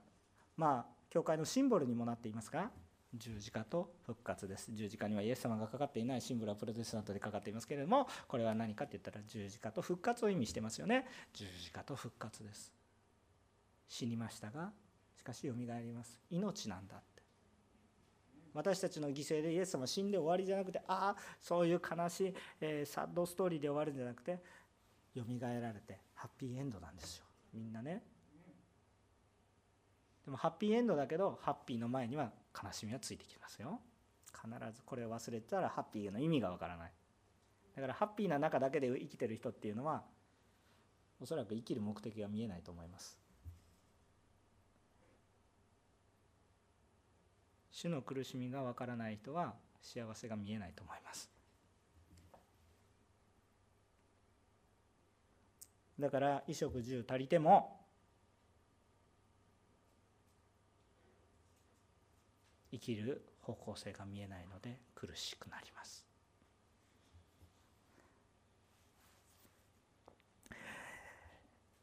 [0.54, 2.70] まあ教会のシンボルにもなっていますが
[3.14, 4.70] 十字架と復活です。
[4.70, 11.06] 十字架にはイエス様がかかっていないシンボルはプロテスタントでかかっていますけれどもこれは何かって言ったら十字架と復活を意味してますよね。
[11.32, 12.70] 十字架と復活です。
[13.88, 14.72] 死にましたが
[15.16, 16.20] しかしよみがえります。
[16.28, 17.22] 命なんだって。
[18.52, 24.38] 私たちの犠牲でイエス様死んで終わりじゃなくてああそういう悲しい、えー、サッドストーリーで終わるんじゃなくて
[25.14, 27.24] よみがえられてハッピーエンドなんですよ。
[27.54, 28.02] みんなね。
[30.24, 33.80] でもハッピーエンドだけどハッピーの前には悲しみはついてきますよ。
[34.32, 36.92] 必ずこれを忘れてたらハッピーの意味がわからない。
[37.76, 40.02] だからハッピーな中だけで生きてる人っていうのは
[41.20, 43.18] おそらく生きる目的が見えないと思います。
[47.70, 51.35] 主の苦しみがわからない人は幸せが見えないと思います。
[55.98, 57.80] だから衣食住足りても
[62.70, 66.04] 生きる方向性が見えないので苦しくなります。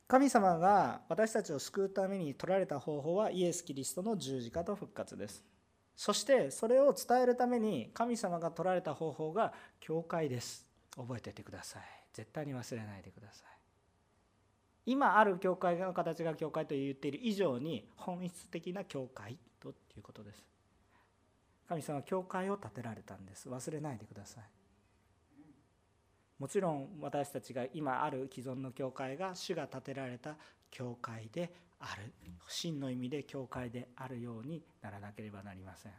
[0.08, 5.44] 神様が私たちを救うために取られた方法はイエス・キリストの十字架と復活です。
[5.96, 10.68] そしてそれを伝えるために神様が取られた方法が教会です。
[10.96, 11.82] 覚えていてください。
[12.14, 13.53] 絶対に忘れないでください。
[14.86, 20.46] 今ある教会の形が教会と言っている以上に本質的な教会ということです。
[21.68, 23.16] 神様は教会を建てられた。
[23.16, 24.44] んです忘れないでください
[26.38, 30.36] もちろん私たちが今ある既存の教会が主が建てられた
[30.70, 32.14] 教会である。
[32.48, 35.92] 真の意味で教会であるようにならなければなりません。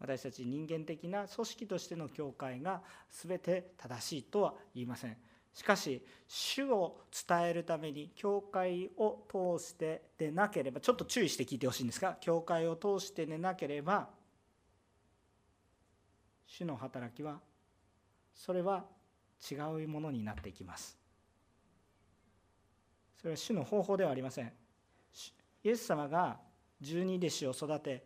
[0.00, 5.16] 私たち人間的な組織としての教会が全て正しいとは言いません。
[5.54, 9.26] しかし主を伝えるために教会を
[9.58, 14.08] 通してでなければちょっと注意して聞いてほしいんですが教会を通してでなければ
[16.46, 17.40] 主の働きは
[18.34, 18.84] それは
[19.50, 20.98] 違うものになっていきます。
[23.20, 24.52] それは主の方法ではありません。
[25.64, 26.38] イエス様が
[26.80, 28.04] 十二弟子を育て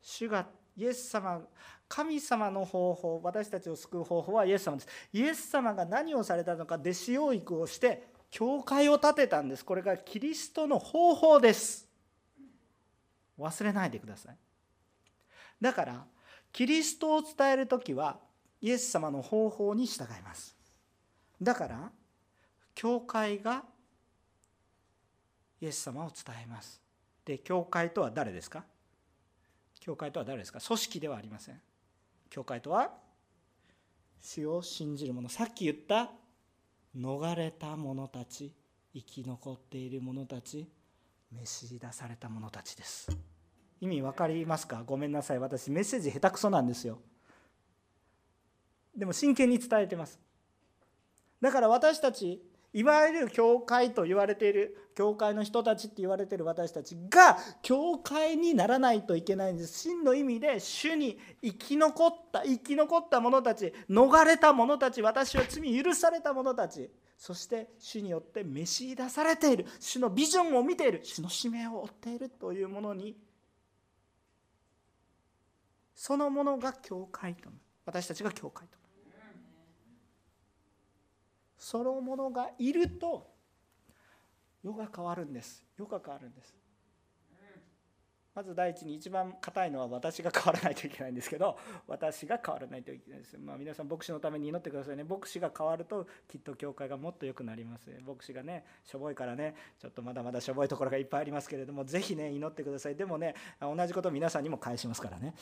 [0.00, 0.46] 主が
[0.76, 1.42] イエス様
[1.88, 4.88] 神様の方法私たちを救う方法はイエス様です。
[5.12, 9.64] イエス様が何をされたのか弟子養育をして教会を建てたんです。
[9.64, 11.86] これがキリストの方法です。
[13.38, 14.36] 忘れないでください。
[15.60, 16.04] だから
[16.52, 18.18] キリストを伝える時は
[18.60, 20.56] イエス様の方法に従います。
[21.40, 21.90] だから
[22.74, 23.62] 教会が
[25.60, 26.80] イエス様を伝えます。
[27.24, 28.64] で教会とは誰ですか？
[29.84, 30.60] 教会とは誰ですか？
[30.66, 31.60] 組織ではありません。
[32.30, 32.90] 教会とは
[34.18, 35.28] 主を信じる者。
[35.28, 36.10] さっき言った
[36.96, 38.54] 逃れた者たち
[38.94, 40.66] 生き残っている者たち
[41.30, 43.14] 召し出された者たちです。
[43.78, 44.82] 意味分かりますか？
[44.86, 45.38] ごめんなさい。
[45.38, 46.98] 私メッセージ下手くそなんですよ。
[48.96, 50.18] でも真剣に伝えてます。
[51.42, 52.42] だから私たち
[52.74, 59.78] いわゆる教会と言われている教会の人たちって言われている私たちが教会にならないといけないんです。
[59.78, 66.90] 真の意味で主に生き残った生き残った者たち逃れた者たち私は罪許された者たち。
[67.16, 69.66] そして主によって召し出されている。
[69.78, 71.00] 主のビジョンを見ている。
[71.04, 73.16] 主の使命を追っているというものに
[75.94, 77.48] そのものが教会と
[77.86, 78.83] 私たちが教会と
[81.56, 83.26] そのものがいると
[84.62, 85.64] 世が変わるんです。
[85.76, 86.54] 世が変わるんです。
[88.34, 95.04] まず第一に一番硬いのは私が変わらないといけないんですけど私が変わらないといけないです、まあ、皆さん牧師のために祈ってくださいね。
[95.04, 97.90] 牧師が変わるときっと教会がもっと良くなります。
[98.04, 102.96] 牧師がねしょぼいからねちょっとまだまだしょぼいところがいっぱいありますけれどもぜひね祈ってください。
[102.96, 105.32] でもね同じことを皆さんにも返しますからね。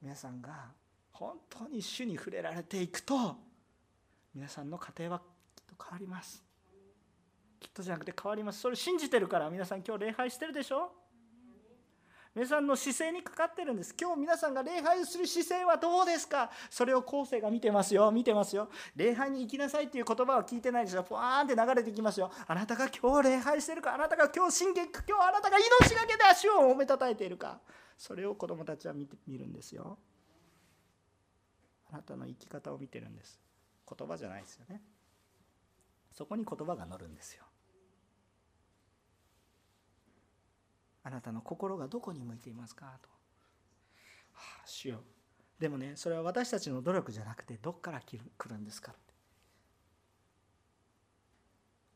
[0.00, 0.70] 皆さんが
[1.12, 3.36] 本当に主に触れられていくと
[4.34, 5.24] 皆さんの家庭はきっ
[5.76, 6.42] と変わります。
[7.60, 8.60] きっとじゃなくて変わります。
[8.60, 10.90] それ信じてるから皆さん今日礼拝してるでしょ？
[12.34, 13.94] 皆さんの姿勢にかかってるんです。
[14.00, 16.50] 今日皆さんが礼拝する姿勢はどうですか？
[16.70, 18.10] それを後世が見てますよ。
[18.10, 18.70] 見てますよ。
[18.96, 21.04] 礼拝に行きなさいっていう言葉は聞いてないですよ。
[21.06, 22.32] ふわーんって流れてきますよ。
[22.46, 23.94] あなたが今日礼拝してるか？
[23.94, 25.02] あなたが今日信玄か？
[25.06, 27.60] 今日あなたが命がけで足を褒めたたえているか？
[27.98, 29.98] それを子供たちは見て見るんですよ。
[31.92, 33.38] あなたの生き方を見てるんです。
[33.86, 34.80] 言葉じゃないですよね。
[36.10, 37.44] そこに言葉が乗るんですよ。
[41.04, 42.86] あなたの心がどこに向いていますか？
[43.02, 43.08] と。
[44.32, 45.00] はあ、主よ。
[45.58, 48.92] でもねそれは私たちの努力じゃなくてどっから来るんですか？
[48.92, 49.00] って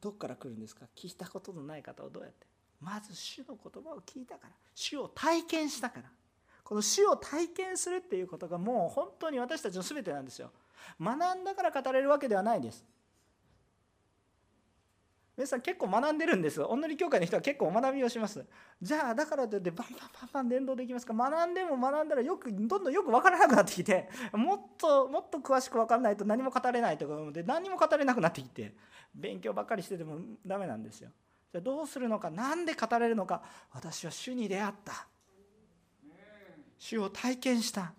[0.01, 0.87] どっから来るんですか？
[0.95, 2.47] 聞いたことのない方をどうやって？
[2.81, 4.53] まず主の言葉を聞いたから。
[4.75, 6.11] 主を体験したから。
[6.67, 10.51] この主を体験するっていうことがもう本当に私たちの全てなんですよ。
[11.01, 12.85] 学んだから語れるわけではないです。
[15.37, 18.45] 皆さん結構学んでるんですおんり教会の人は結構お学びをします。
[18.83, 21.15] じゃあだからといってバンバンバンバン伝道できますか。
[21.15, 28.75] 学んでも学んだらよくどんどんよく分からなくなってきてもっともっと詳しく分からないと何も語れないとかで何も語れなくなってきて
[29.15, 31.11] 勉強ばっかりしててもダメなんですよ。
[31.53, 32.29] じゃあどうするのか。
[32.29, 33.45] 何で語れるのか。
[33.73, 35.07] 私は主に出会った。
[36.79, 37.93] 主を体験した。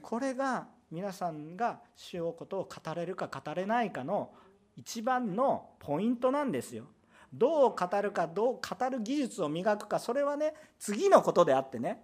[0.00, 4.32] これが皆さんが主のことを語れるか語れないかの
[4.76, 6.86] 一番のポイントなんですよ。
[7.32, 12.02] どう語るかどう語る技術を磨くかそれはね次のことであってね。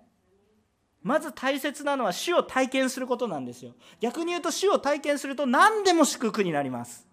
[1.02, 3.74] まず大切なのは死を体験することなんですよ。
[4.00, 7.06] 逆に言うと死を体験すると何でも祝福になります。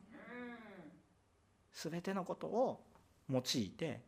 [1.74, 2.82] 全てのことを
[3.30, 4.02] 用いて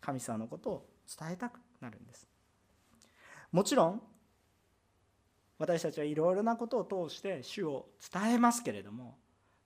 [0.00, 0.86] 神様のことを
[1.18, 2.29] 伝えたくなるんです。
[3.52, 4.02] もちろん
[5.58, 9.16] 私たちはいろいろなことを通して主を伝えますけれども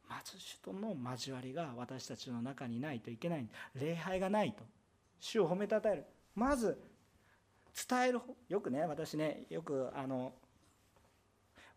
[0.08, 3.48] まず主との交わりが私たちの中にないといけない。
[3.74, 4.62] 礼拝がないと。
[5.18, 6.04] 主を褒めたたえる。
[6.34, 6.78] まず
[7.88, 10.32] 伝えるよくね私ねよくあの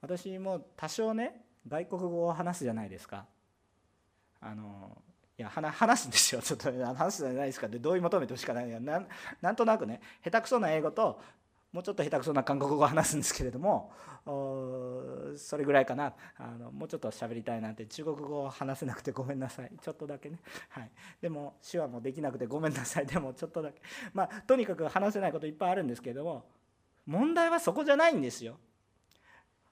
[0.02, 3.26] 私も多少ね外国語を話すじゃないですか。
[4.42, 5.02] あの
[5.38, 6.42] いや話すんですよ。
[6.42, 7.68] ちょっと話すじゃないですか。
[7.68, 8.68] って同意求めてほしかない。
[8.68, 9.08] なん
[9.42, 11.22] なんとなくね下手くそな英語と
[11.72, 13.92] もうちょっと下手くそな韓国語を話すんですけれども
[15.38, 16.14] それぐらいかな。
[16.38, 19.72] あのもうちょっと喋りたいなんて中国語を話せなくてごめんなさい。
[19.82, 23.06] ちょっとだけね、はい、でも手話もできなくてごめんなさい。
[23.08, 23.82] でもちょっとだけ。
[24.14, 26.46] まあとにかく話せないこといっぱいあるんですけれども
[27.06, 28.58] 問題はそこじゃないんですよ。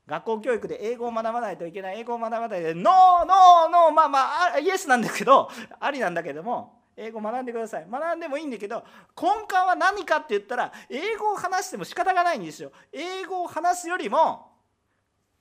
[0.08, 4.20] 学校教育で英語を学ばないといけない英語を学ばないでノーノーノーまあま
[4.54, 7.88] あイエスなんだけどありなんだけども英語学んでください。
[7.90, 8.84] 学んでもいいんだけど
[9.22, 12.72] 根幹は何かって言ったら英語を話しても仕方がないんですよ。
[12.92, 14.52] 英語を話すよりも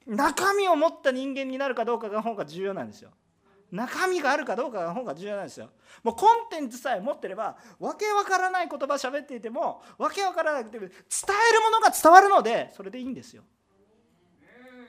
[0.07, 3.11] 中身を持った人間になるかどうかが方が重要なんですよ。
[3.71, 5.71] 中身があるかどうかが方が重要なんですよ。
[6.03, 13.43] もうコンテンツさえ持ってればわけわからない言葉喋っていてもわけわからなくて伝えるものが伝わるのでそれでいいんですよ。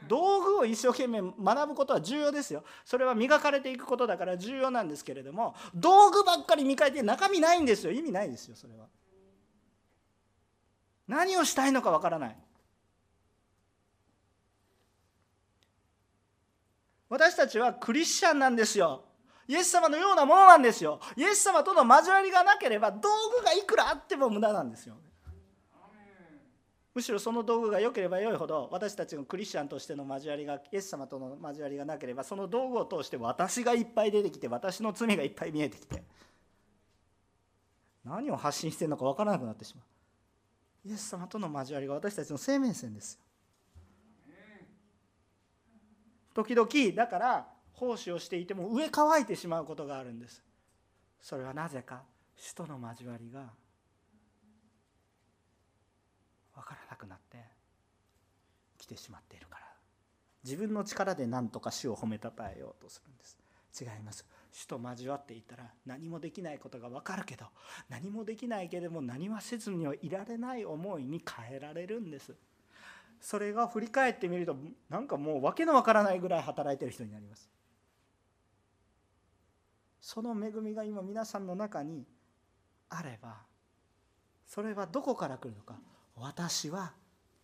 [0.07, 2.63] 道具を一生懸命学ぶことは重要ですよ。
[2.83, 7.91] それは磨かれていくことだから重要なんですけれども道具ばっかり磨いて中身ないんですよ。
[7.91, 8.87] 意味ないですよそれは。
[11.07, 12.37] 何をしたいのかわからない。
[17.07, 19.03] 私たちはクリスチャンなんですよ。
[19.47, 20.99] イエス様のようなものなんですよ。
[21.15, 24.95] イエス様との交わりがなければ道具がいくらあっても無駄なんですよ。
[26.95, 36.03] むしろその道具が良ければ良いほど私たちのクリスチャンとしての交わりがイエス様との交わりがなければその道具を通して私がいっぱい出てきて私の罪がいっぱい見えてきて
[38.05, 40.89] 何を発信してるのか分からなくなってしまう。
[40.89, 43.21] イエス様との交わりが私たちの生命線ですよ。
[46.33, 50.43] 時々だから奉仕をしていても上乾いてしまうことがあるんです。
[51.19, 52.03] それはなぜか
[52.37, 53.49] 主との交わりが
[56.55, 57.37] 分からなくなって
[58.85, 59.65] 来てしまっているから。
[60.43, 63.37] 自分の力で何とか主を褒めたたえようとするんです。
[63.81, 64.25] 違います。
[64.51, 67.45] 主と交わっていたら何もできないことが分かるけど
[67.89, 72.33] 何もできないけれども何はせずにはいられない思いに変えられるんです。
[73.19, 74.55] それが振り返ってみると
[74.87, 77.49] なんかもう訳のわからないぐらい働いてる人になります。
[79.99, 82.05] その恵みが今皆さんの中に
[82.89, 83.41] あれば
[84.45, 85.75] それはどこから来るのか。
[86.15, 86.93] 私は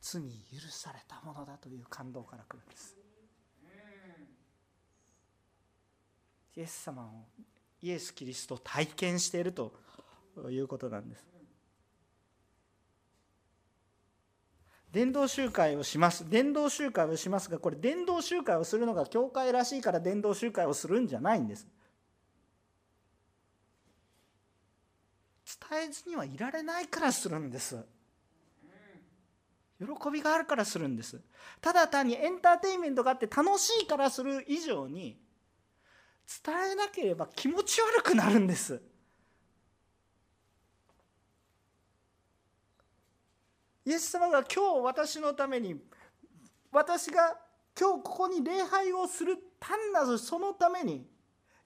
[0.02, 0.22] 罪
[0.52, 2.98] 許されたものだという感動から来るんです。
[6.58, 7.28] イエス様を
[7.82, 9.74] イエス・キリストを体験していると
[10.50, 11.26] いうことなんです。
[14.92, 16.30] 伝道集会をします。
[16.30, 21.68] 伝道集会をしますがこれ伝道集会をするのが教会らしいから伝道集会をするんじゃないんです。
[25.70, 27.78] 伝えずにはいられないからするんです。
[29.82, 31.20] 喜びがあるからするんです。
[31.60, 35.20] ただ単にエンターテインメントがあって楽しいからする以上に
[36.44, 38.82] 伝えなければ気持ち悪くなるんです。
[43.84, 45.76] イエス様が今日私のために
[46.72, 47.36] 私が
[47.78, 51.08] 今日ここに礼拝をする単なるそのために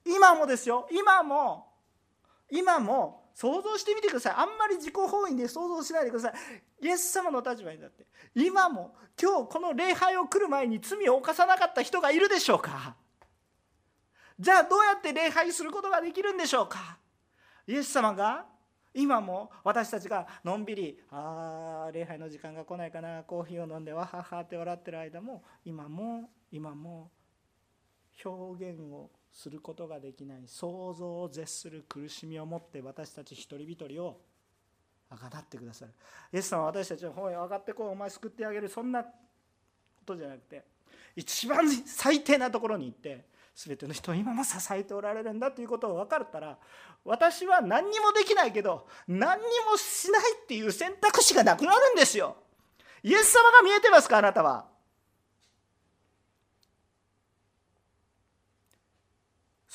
[0.05, 0.87] 今もですよ。
[0.89, 1.67] 今も
[2.49, 4.33] 今も想像してみてください。
[4.37, 6.33] あんまり自己本位で想像しないでください。
[6.85, 8.05] イエス様の立場になって。
[8.33, 12.95] 今も今日この礼拝を来る前に罪を犯さなかった人がいるでしょうか？
[14.39, 16.97] じゃあどうやって礼拝することができるんでしょうか？
[17.67, 18.45] イエス様が
[18.93, 23.23] 今も私たちがのんびりああ礼拝の時間が来ないかな。
[23.23, 27.11] コーヒーを飲んでわははって笑ってる間も今も今も
[28.23, 34.21] 表現をすることができない想像を絶する苦しみを持って私たち一人一人を
[35.09, 35.91] あがなってくださる。
[36.33, 38.69] イエス様は私たちの方へ上がってこうお前救ってあげる。
[38.69, 39.09] そんなこ
[40.05, 40.63] とじゃなくて
[41.17, 43.25] 一番最低なところに行って
[43.55, 46.57] 全ての人を今も支えておられるんだということを分かったら
[47.03, 52.37] 私は何にもできないけど何にもしないっていう選択肢がなくなるんですよ。
[53.03, 54.74] イエス様が見えてますかあなたは。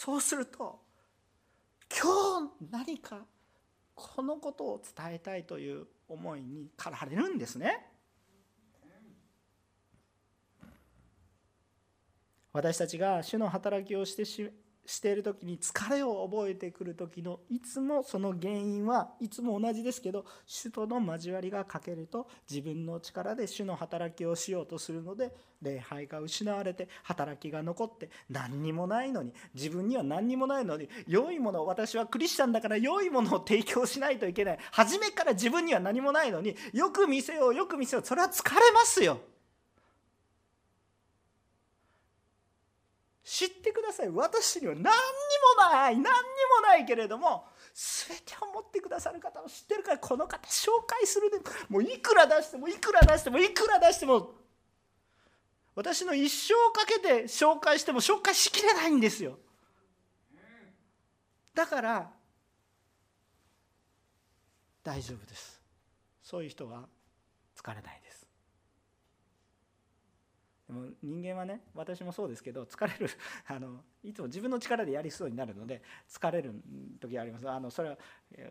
[0.03, 0.80] そうすると
[1.90, 3.18] 今日何か
[3.94, 7.86] このことを伝えたいという思いに駆られるんですね。
[12.51, 14.51] 私たちが主の働きをしてし
[14.91, 25.32] している時に疲れを覚えてくる時のいつもその原因はいつも同じですけど主との交わりが欠けると自分の力で主の働きをしようとするので
[25.62, 39.20] 礼拝が失われて働きが残って何にもないのに自分には何にもないのに良いもの私はクリスチャンだから良いものを提供しないといけない初めから自分には何もないのによく見せようよく見せようそれは疲れますよ。
[43.31, 44.09] 知ってください。
[44.09, 44.89] 私には何に
[45.57, 45.95] もない。
[45.95, 47.47] 何にもないけれども
[48.09, 54.35] 全てを持ってくださる方を知ってるからこの方紹介するでもういくら出してもいくら出してもいくら出しても。
[55.76, 59.39] 私の一生をかけて紹介しても紹介しきれないんですよ。
[61.55, 62.11] だから
[64.83, 65.62] 大丈夫です。
[66.20, 66.89] そういう人は
[67.57, 68.09] 疲れないです。
[70.71, 73.12] でも人間はね私もそうですけど疲れる
[73.49, 76.55] あのいつも自分の力でやりそうになるので疲れる
[77.01, 77.51] 時があります。
[77.51, 77.99] あのそれは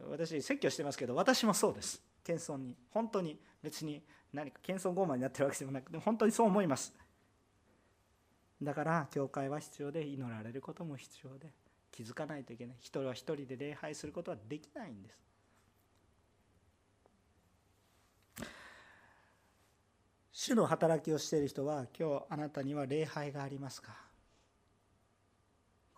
[0.09, 2.03] 私説教してますけど私もそうです。
[2.25, 2.75] 謙遜に。
[2.91, 4.03] 本当に別に
[4.33, 6.93] 何か謙遜傲慢になってるわけでもなくて本当にそう思います。
[8.61, 11.53] だから教会は必要で祈られることも必要で
[11.89, 12.77] 気づかないといけない。
[12.81, 15.28] 人は一人で礼拝することはできないんです。
[20.41, 23.91] 主の働きをしている人は今日あなたには礼拝がありますか？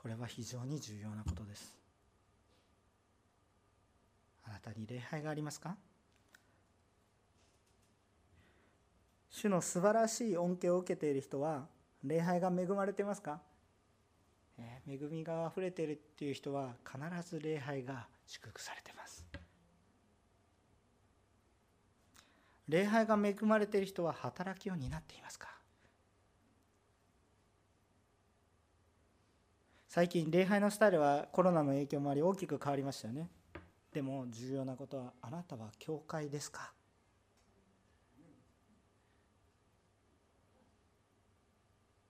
[0.01, 1.77] これは非常に重要なことです。
[4.43, 5.77] あなたに礼拝がありますか？
[9.29, 11.67] 主の素晴らしい恩恵を受けている人は
[12.03, 13.41] 礼拝が恵まれていますか？
[14.57, 19.00] 恵みがあふれているっていう人は必ず礼拝が祝福されています。
[22.67, 25.49] 礼拝が恵まれている人は働きを担っていますか？
[29.87, 33.29] 最近礼拝のスタイルはコロナの影響もあり大きく変わりましたよね。
[33.91, 36.71] でも重要なことはあなたは教会ですか？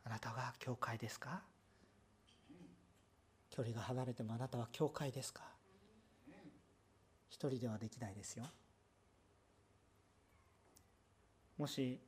[0.06, 1.42] あなたが教会ですか？
[3.50, 5.42] 距離が離れてもあなたは教会ですか？
[7.32, 8.46] 一人ではできないですよ。
[11.62, 12.00] もし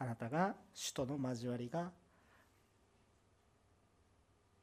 [0.00, 1.92] あなたが主との交わりが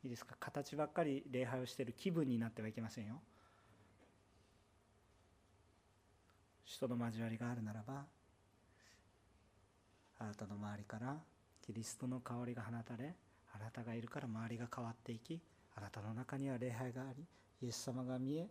[0.04, 3.22] いいですか形ばっかり礼拝をしている気分になってはいけませんよ。
[6.66, 8.04] 主との交わりがあるならば
[10.20, 11.16] あなたの周りから
[11.66, 13.16] キリストの香りが放たれ
[13.54, 15.40] あなたがいるから周りが変わっていき
[15.78, 17.24] あなたの中には礼拝があり
[17.62, 18.50] イエス様が見え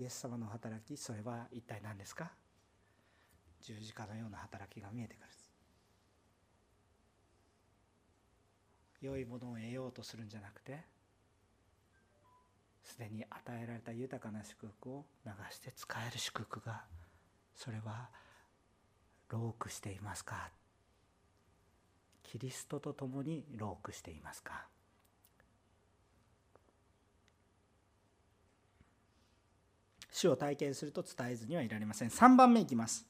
[0.00, 2.32] イエス様の働きそれは一体何ですか？
[3.60, 5.26] 十字架のような働きが見えてくる。
[9.02, 10.78] 良いものを得ようとするんじゃなくて
[12.82, 16.82] すでに与えられた豊かな祝福を流して使える祝福が
[17.54, 18.10] それは
[19.30, 20.50] ロークしていますか？
[22.22, 24.66] キリストと共にロークしていますか？
[30.12, 32.08] 主を体験すると伝えずにはいられません。
[32.08, 33.06] 3番目いきます。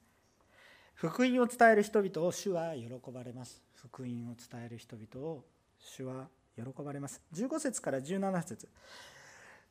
[0.95, 3.63] 福音を伝える人々を主は喜ばれます。
[3.75, 5.45] 福音を伝える人々を
[5.79, 7.23] 主は喜ばれます。
[7.35, 8.69] 15節から17節。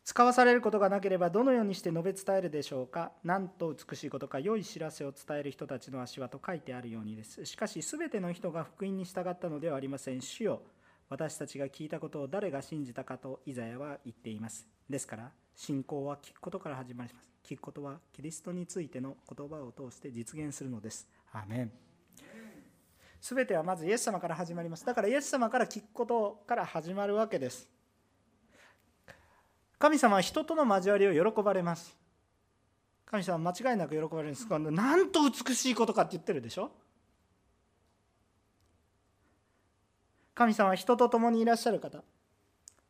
[0.04, 3.12] 使わされることがなければどのようにして述べ伝えるでしょうか。
[3.24, 7.46] なんと美しいことか良い知らせを伝える人たちの足はと書いてあるようにです。
[7.46, 10.22] しかし全ての人が福音に従ったのではありません。
[10.22, 10.64] 主よ
[11.10, 14.68] 私たちが聞いたことを誰が信じたかとイザヤは言っています。
[14.90, 17.30] ですから信仰は聞くことから始まります。
[17.46, 21.06] 聞くことはキリストについての言葉を通して実現するのです。
[21.34, 21.72] アメン。
[23.20, 24.86] 全てはまずイエス様から始まります。
[24.86, 27.68] だからイエス様から聞くことから始まるわけです。
[29.78, 31.94] 神様は人との交わりを喜ばれます。
[33.06, 34.48] 神様は間違いなく喜ばれるんです。
[34.48, 36.72] なんと美しいことかって言ってるでしょ。
[40.34, 42.02] 神様は人と共にいらっしゃる方。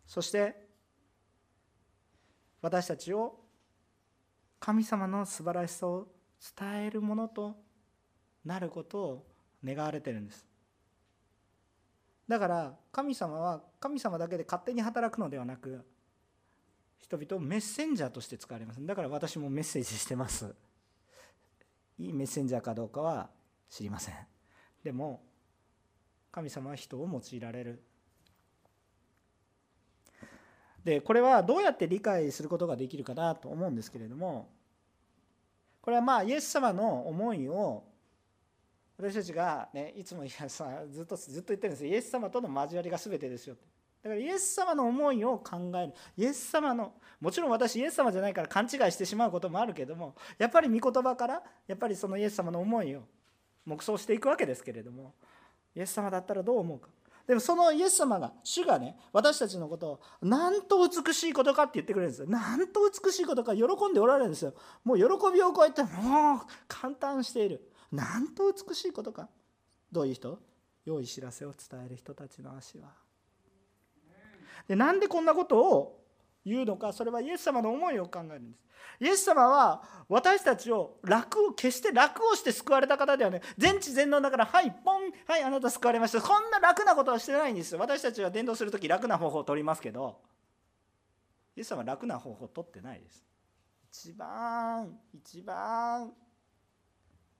[0.05, 0.68] そして
[2.61, 3.39] 私たちを
[4.59, 6.07] 神様の素晴らしさを
[6.57, 7.55] 伝えるものと
[8.45, 9.27] なることを
[9.63, 10.45] 願われてるんです。
[12.27, 15.83] だから神様は神様だけで勝手に働くのではなく
[16.99, 18.85] 人々をメッセンジャーとして使われます。
[18.85, 20.53] だから私もメッセージしてます。
[21.97, 23.31] いいメッセンジャーかどうかは
[23.69, 24.15] 知りません。
[24.83, 25.25] でも
[26.31, 27.83] 神様は人を用いられる。
[30.83, 34.49] でこれはどうやって理解することができるかなと思うんですけれども
[35.81, 37.83] これはまあイエス様の思いを
[38.97, 43.55] 私たちが、ね、いつもいやさずっとずっと言ってるんですイエス様との交わりが全てですよ
[44.03, 45.93] だからイエス様の思いを考える。
[46.15, 53.01] イエス様のもちろん私イエス様じゃないから勘違いしてしまうこともあるけどもやっぱり御言葉からやっぱりそのイエス様の思いを
[53.65, 55.13] 黙想していくわけですけれども
[55.75, 56.87] イエス様だったらどう思うか。
[57.29, 62.27] でもそのイエス様が主がね私たちのことをなんと美しいことかって言ってくれるんですよ。
[62.27, 64.55] なんと美しいことか喜んでおられるんですよ。
[64.83, 67.71] もう喜びを超えてもう簡単している。
[67.91, 69.29] なんと美しいことか。
[69.91, 70.39] どういう人？
[70.85, 72.87] 良い知らせを伝える人たちの足は。
[74.67, 76.03] でなんでこんなことを
[76.43, 78.63] 言うのかそれはイエス様の思いを考えるんです。
[78.99, 83.41] イエス様は私たちを楽を決して楽をして救われた方ではね。
[83.57, 86.21] 全知全能だからはいポンはいあなた救われました。
[86.21, 87.79] こんな楽なことはしてないんですよ。
[87.79, 90.21] 私たちは伝道する時楽な方法を取りますけど。
[91.55, 93.25] イエス様は楽な方法を取ってないです。
[93.91, 96.13] 一番一番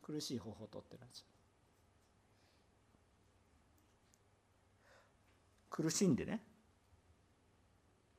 [0.02, 1.26] 苦しい方法をとってるんです。
[5.70, 6.44] 苦しんでね。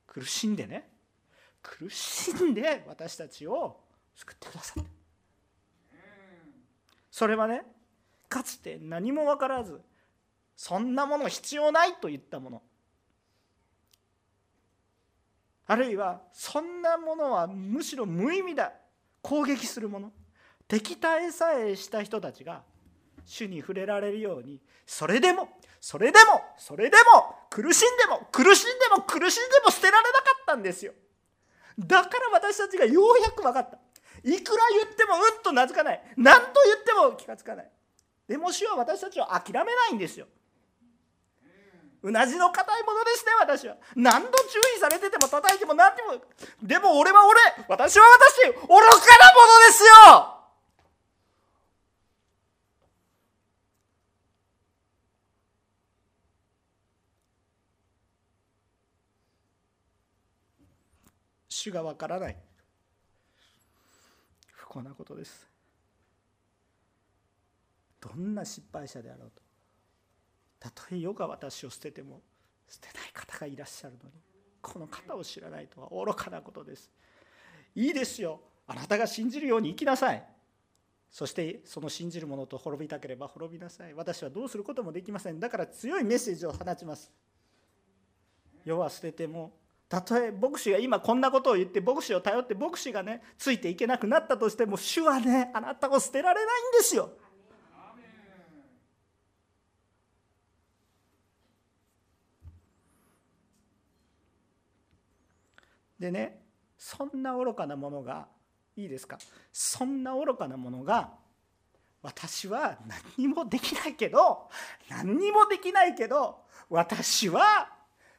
[0.06, 0.89] 苦しんでね。
[1.62, 3.80] 苦しんで私たちを
[4.14, 4.90] 救ってくださって
[7.10, 7.62] それはね
[8.28, 9.80] かつて何も分からず
[10.56, 12.62] そんなもの必要ないと言ったもの。
[15.66, 18.72] あるいはそんなものはむしろ無意味だ
[19.22, 20.12] 攻撃するもの。
[20.68, 22.62] 敵対さえした人たちが
[23.24, 25.48] 主に触れられるようにそれでも
[25.80, 30.92] それでもそれでも苦しんでも苦しんでも苦しんでも捨てられなかったんですよ。
[31.86, 33.78] だから私たちがようやく分かった。
[34.22, 36.02] いくら言ってもうんと名付かない。
[36.16, 37.70] 何と言っても気がつかない。
[38.28, 40.26] でも主は私たちを諦めないんですよ。
[42.02, 43.76] うなじの硬いものですね私は。
[43.94, 46.14] 何度注意されてても叩いても何でも。
[46.62, 47.40] でも俺は俺。
[47.68, 48.46] 私は私。
[48.46, 48.88] 愚かなもの
[49.66, 50.39] ですよ。
[61.60, 62.36] 主がわからない。
[64.52, 65.46] 不幸なことです。
[68.00, 69.42] どんな失敗者であろうと。
[70.58, 72.22] たとえ世が私を捨てても
[72.66, 74.14] 捨てない方がいらっしゃるのに
[74.62, 76.90] この方を知らないとは愚かなことです。
[77.74, 78.40] いいですよ。
[78.66, 80.26] あなたが信じるように生きなさい。
[81.10, 83.92] そしてその信じる者と滅びたければ滅びなさい。
[83.92, 85.38] 私はどうすることもできません。
[85.38, 87.12] だから強いメッセージを放ちます。
[88.64, 89.59] 世は捨てても
[89.90, 97.10] たとえ牧師が今こんなことを言って牧師を頼って牧師がねついていけなくなったとしても主はねあなたを捨てられないんですよ。
[105.98, 106.40] でね
[106.78, 108.28] そんな愚かなものが
[108.76, 109.18] いいですか？
[109.52, 111.10] そんな愚かなものが
[112.00, 114.48] 私は何にもできないけど
[114.88, 117.68] 何にもできないけど私は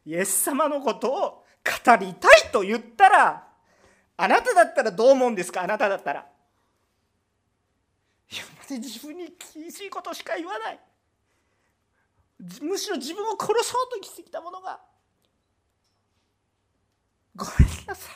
[0.05, 3.47] イエス様のことを語りたいと言ったら
[4.17, 5.63] あなただったらどう思うんですか？
[5.63, 6.25] あなただったら。
[8.31, 10.79] 今まで自分に厳しいことしか言わない。
[12.61, 14.79] むしろ自分を殺そうと生きてきたものが。
[17.35, 18.15] ごめんなさい。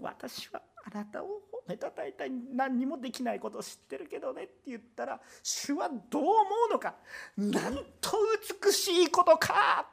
[0.00, 1.26] 私はあなたを
[1.66, 2.30] 褒めたたえたい。
[2.30, 6.30] 何にもできないことを知ってるけどねって言ったら主はどう思
[6.70, 6.94] うのか。
[7.36, 8.16] なんと
[8.64, 9.88] 美しいことか。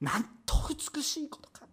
[0.00, 0.54] なんと
[0.94, 1.66] 美しいことか。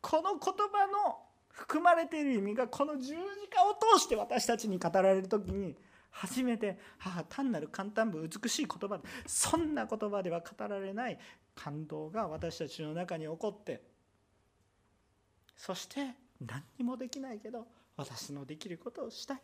[0.00, 1.18] この言葉の
[1.48, 3.16] 含まれている意味がこの十字架
[3.64, 5.76] を通して私たちに語られる時に
[6.10, 11.18] 初めて母単なる簡単部美しい言葉そんな言葉では語られない
[11.54, 13.82] 感動が私たちの中に起こって
[15.56, 16.14] そして
[16.44, 17.66] 何にもできないけど
[17.96, 19.42] 私のできることをしたい。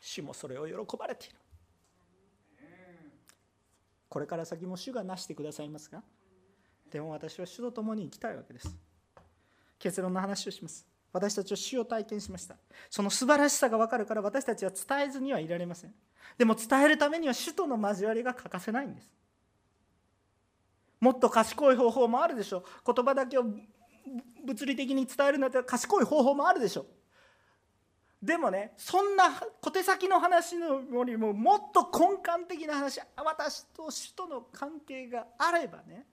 [0.00, 1.36] 主もそれを喜ばれている。
[4.14, 6.00] これから先も主がなしてくださいますが
[6.88, 8.68] でも私は主と共に生きたいわけです。
[9.80, 10.86] 結論の話をします。
[11.12, 12.54] 私たちは死を体験しました。
[12.88, 15.94] その素晴らしさが分かるから私たちは伝えずにはいられません。
[16.38, 19.10] でも伝えるためには主との交わりが欠かせないんです。
[21.00, 22.64] もっと賢い方法もあるでしょう。
[22.94, 23.44] 言葉だけを
[24.44, 26.86] 物理的に伝えるんだったら賢い方法もあるでしょう。
[28.24, 36.06] でもねそんな小手先の話のよりももっと根幹的な話私と主との関係があればね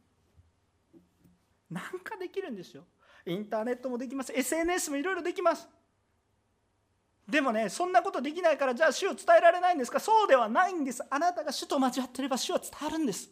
[1.69, 2.83] 何かできるんですよ。
[3.25, 4.33] インターネットもできます。
[4.35, 5.69] SNS もいろいろできます。
[7.29, 10.01] でもねそんなことできないからじゃあ主を伝えられないんですか？
[10.01, 11.01] そうではないんです。
[11.09, 13.29] あなたが主と交わってれば主は伝わるんです。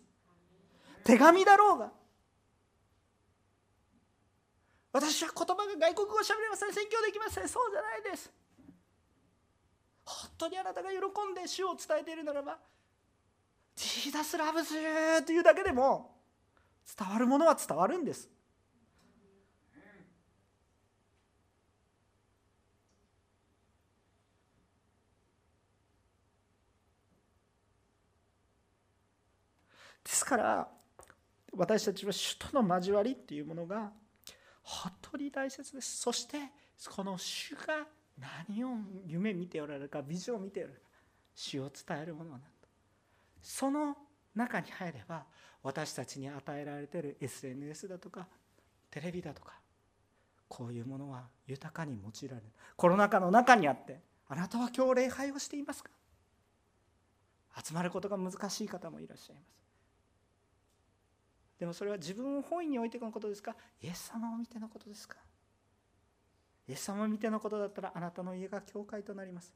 [1.04, 1.92] 手紙だろうが。
[4.94, 6.74] 私は言葉が外国語をしゃべれません。
[6.74, 7.50] 宣教できません。
[7.50, 8.32] そうじゃないです。
[10.10, 10.98] 本当にあなたが喜
[11.32, 12.58] んで主を伝えているならば
[13.76, 16.20] 「ジーダスラブズー」というだけでも
[16.98, 18.28] 伝わるものは伝わるんです。
[30.04, 30.68] ですから
[31.54, 33.92] 私たちは主との交わりっていうものが
[34.64, 35.98] 本当に大切です。
[35.98, 36.52] そして
[36.90, 37.86] この主が
[38.20, 38.70] 何を
[39.06, 40.88] 夢見ておられるかビジョンを見ておられるか
[41.36, 42.48] 主を伝えるものなんだ。
[43.42, 43.96] その
[44.36, 45.26] 中に入れば
[45.64, 48.28] 私たちに与えられている SNS だとか
[48.92, 49.54] テレビだとか
[50.48, 52.48] こういうものは豊かに用いられる。
[52.76, 55.90] コロナ禍の中にあってあなたは今日礼拝をしていますか？
[57.64, 59.46] 集まることが難しい方もいらっしゃいます。
[61.60, 63.56] でもそれは自分を本意に置いてのことですか？
[63.82, 65.18] イエス様を見てのことですか？
[66.70, 69.52] イエス様を見てのことだったらあなたの家が教会となります。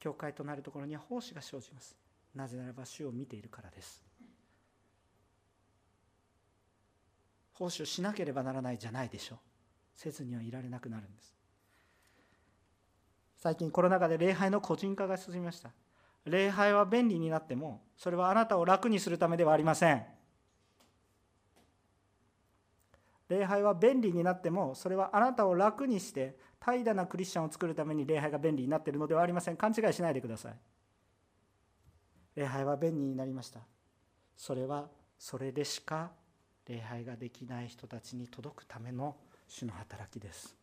[0.00, 1.96] 教会となるところには奉仕が生じます。
[2.34, 4.04] なぜならば主を見ているからです。
[7.52, 9.38] 奉仕をしなければならないじゃないでしょう。
[9.94, 11.36] せずにはいられなくなるんです。
[13.36, 15.70] 最近コロナ禍で礼拝の個人化が進みました。
[16.24, 20.04] 礼拝は便利になってもそれはあなたを楽にするためではありません。
[23.28, 26.36] 礼拝は便利になってもそれはあなたを楽にして
[26.66, 29.56] 怠惰なクリスチャンを作るために礼拝が便利になっているのではありません。
[29.56, 30.52] 勘違いしないでください。
[32.34, 33.60] 礼拝は便利になりました。
[34.36, 36.10] それはそれでしか
[36.68, 39.14] 礼拝ができない人たちに届くための
[39.46, 40.56] 主の働きです。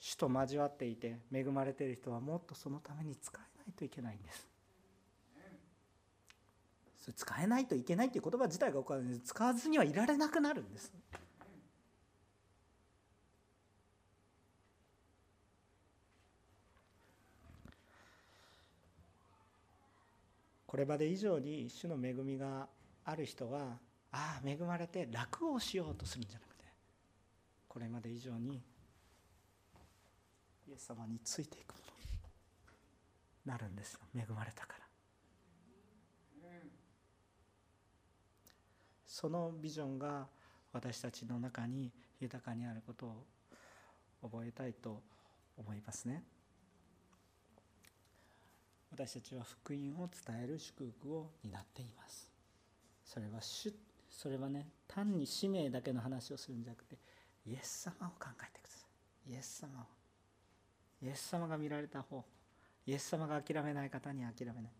[0.00, 4.48] 主と交わっていて恵まれている人はもっとそのために使えないといけないんです。
[6.98, 9.20] それ使えないといけないっていう言葉自体がおかしい。
[9.20, 10.92] 使わずにはいられなくなるんです。
[20.74, 22.66] これまで以上に主の恵みが
[23.04, 23.78] ある人は
[24.10, 26.64] ああ恵まれて楽をしようとするんじゃなくて
[27.68, 28.60] これまで以上に
[30.68, 34.00] イエス様についていくものになるんですよ。
[34.16, 34.84] 恵まれたから。
[39.06, 40.26] そのビジョンが
[40.72, 45.04] 私たちの中に豊かにあることを覚えたいと
[45.56, 46.24] 思いますね。
[48.96, 52.30] 私たちは福音を伝える祝福を担っています。
[53.04, 53.74] それは主
[54.08, 56.96] それはね単に使命だけの話をするんじゃなくて
[57.44, 58.86] イエス様を考えてくださ
[59.26, 59.32] い。
[59.32, 59.84] イエス様を。
[61.04, 62.24] イエス様が見られた方。
[62.86, 64.72] イエス様が諦めない方に諦めない。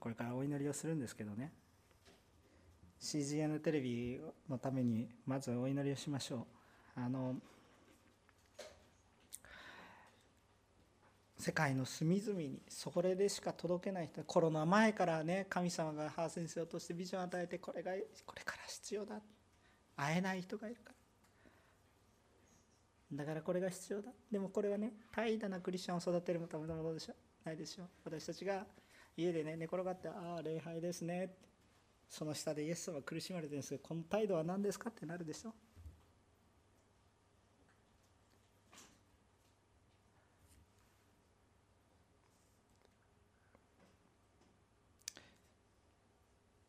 [0.00, 1.52] これからお祈りをするんですけどね。
[2.98, 6.46] CGN テレビのためにまずお祈りをしましょ
[6.96, 7.00] う。
[7.00, 7.36] あの
[11.42, 17.90] 世界の隅々にそれでしか届けない人コロナ前からね神様が母先生を通してビジョンを与えてこれが
[18.24, 19.16] これから必要だ。
[19.96, 20.92] 会えない人がいるか
[23.10, 23.16] ら。
[23.18, 24.12] だからこれが必要だ。
[24.30, 27.14] でもこれはね怠惰なクリスチャンを育てるためのものでしょ
[27.44, 28.64] ないでしょ私たちが
[29.16, 31.34] 家でね寝転がってああ礼拝ですね
[32.08, 35.52] その下でイエス様は苦しまれてるんですけどこの態度は何ですかってなるでしょ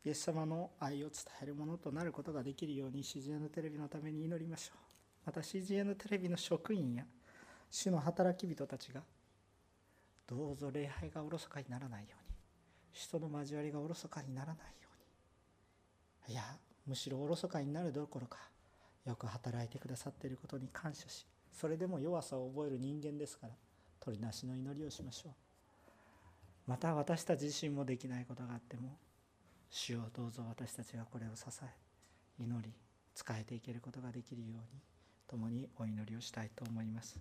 [0.04, 4.78] イエス様の愛を伝えるものとなることができるように CGN テレビのために祈りましょう
[5.26, 7.04] また CGN テレビの職員や
[7.70, 9.02] 主の働き人たちが
[10.26, 12.34] どうぞ礼拝がおろそかにならないように。
[12.92, 14.88] 人の交わりがおろそかにならないよ
[16.26, 16.34] うに。
[16.34, 16.42] いや
[16.86, 18.38] むしろおろそかになるどころか
[19.04, 23.54] よく働いてくださっていることに感謝しそれでも弱さを覚える人間ですから
[24.00, 25.32] 取りなしの祈りをしましょう。
[26.66, 28.96] また私たち自身もできないことがあっても
[29.76, 31.66] 主をどうぞ私たちがこれを支え
[32.38, 32.72] 祈り
[33.12, 34.80] 仕えていけることができるように
[35.26, 37.18] 共にお祈りをしたいと思います。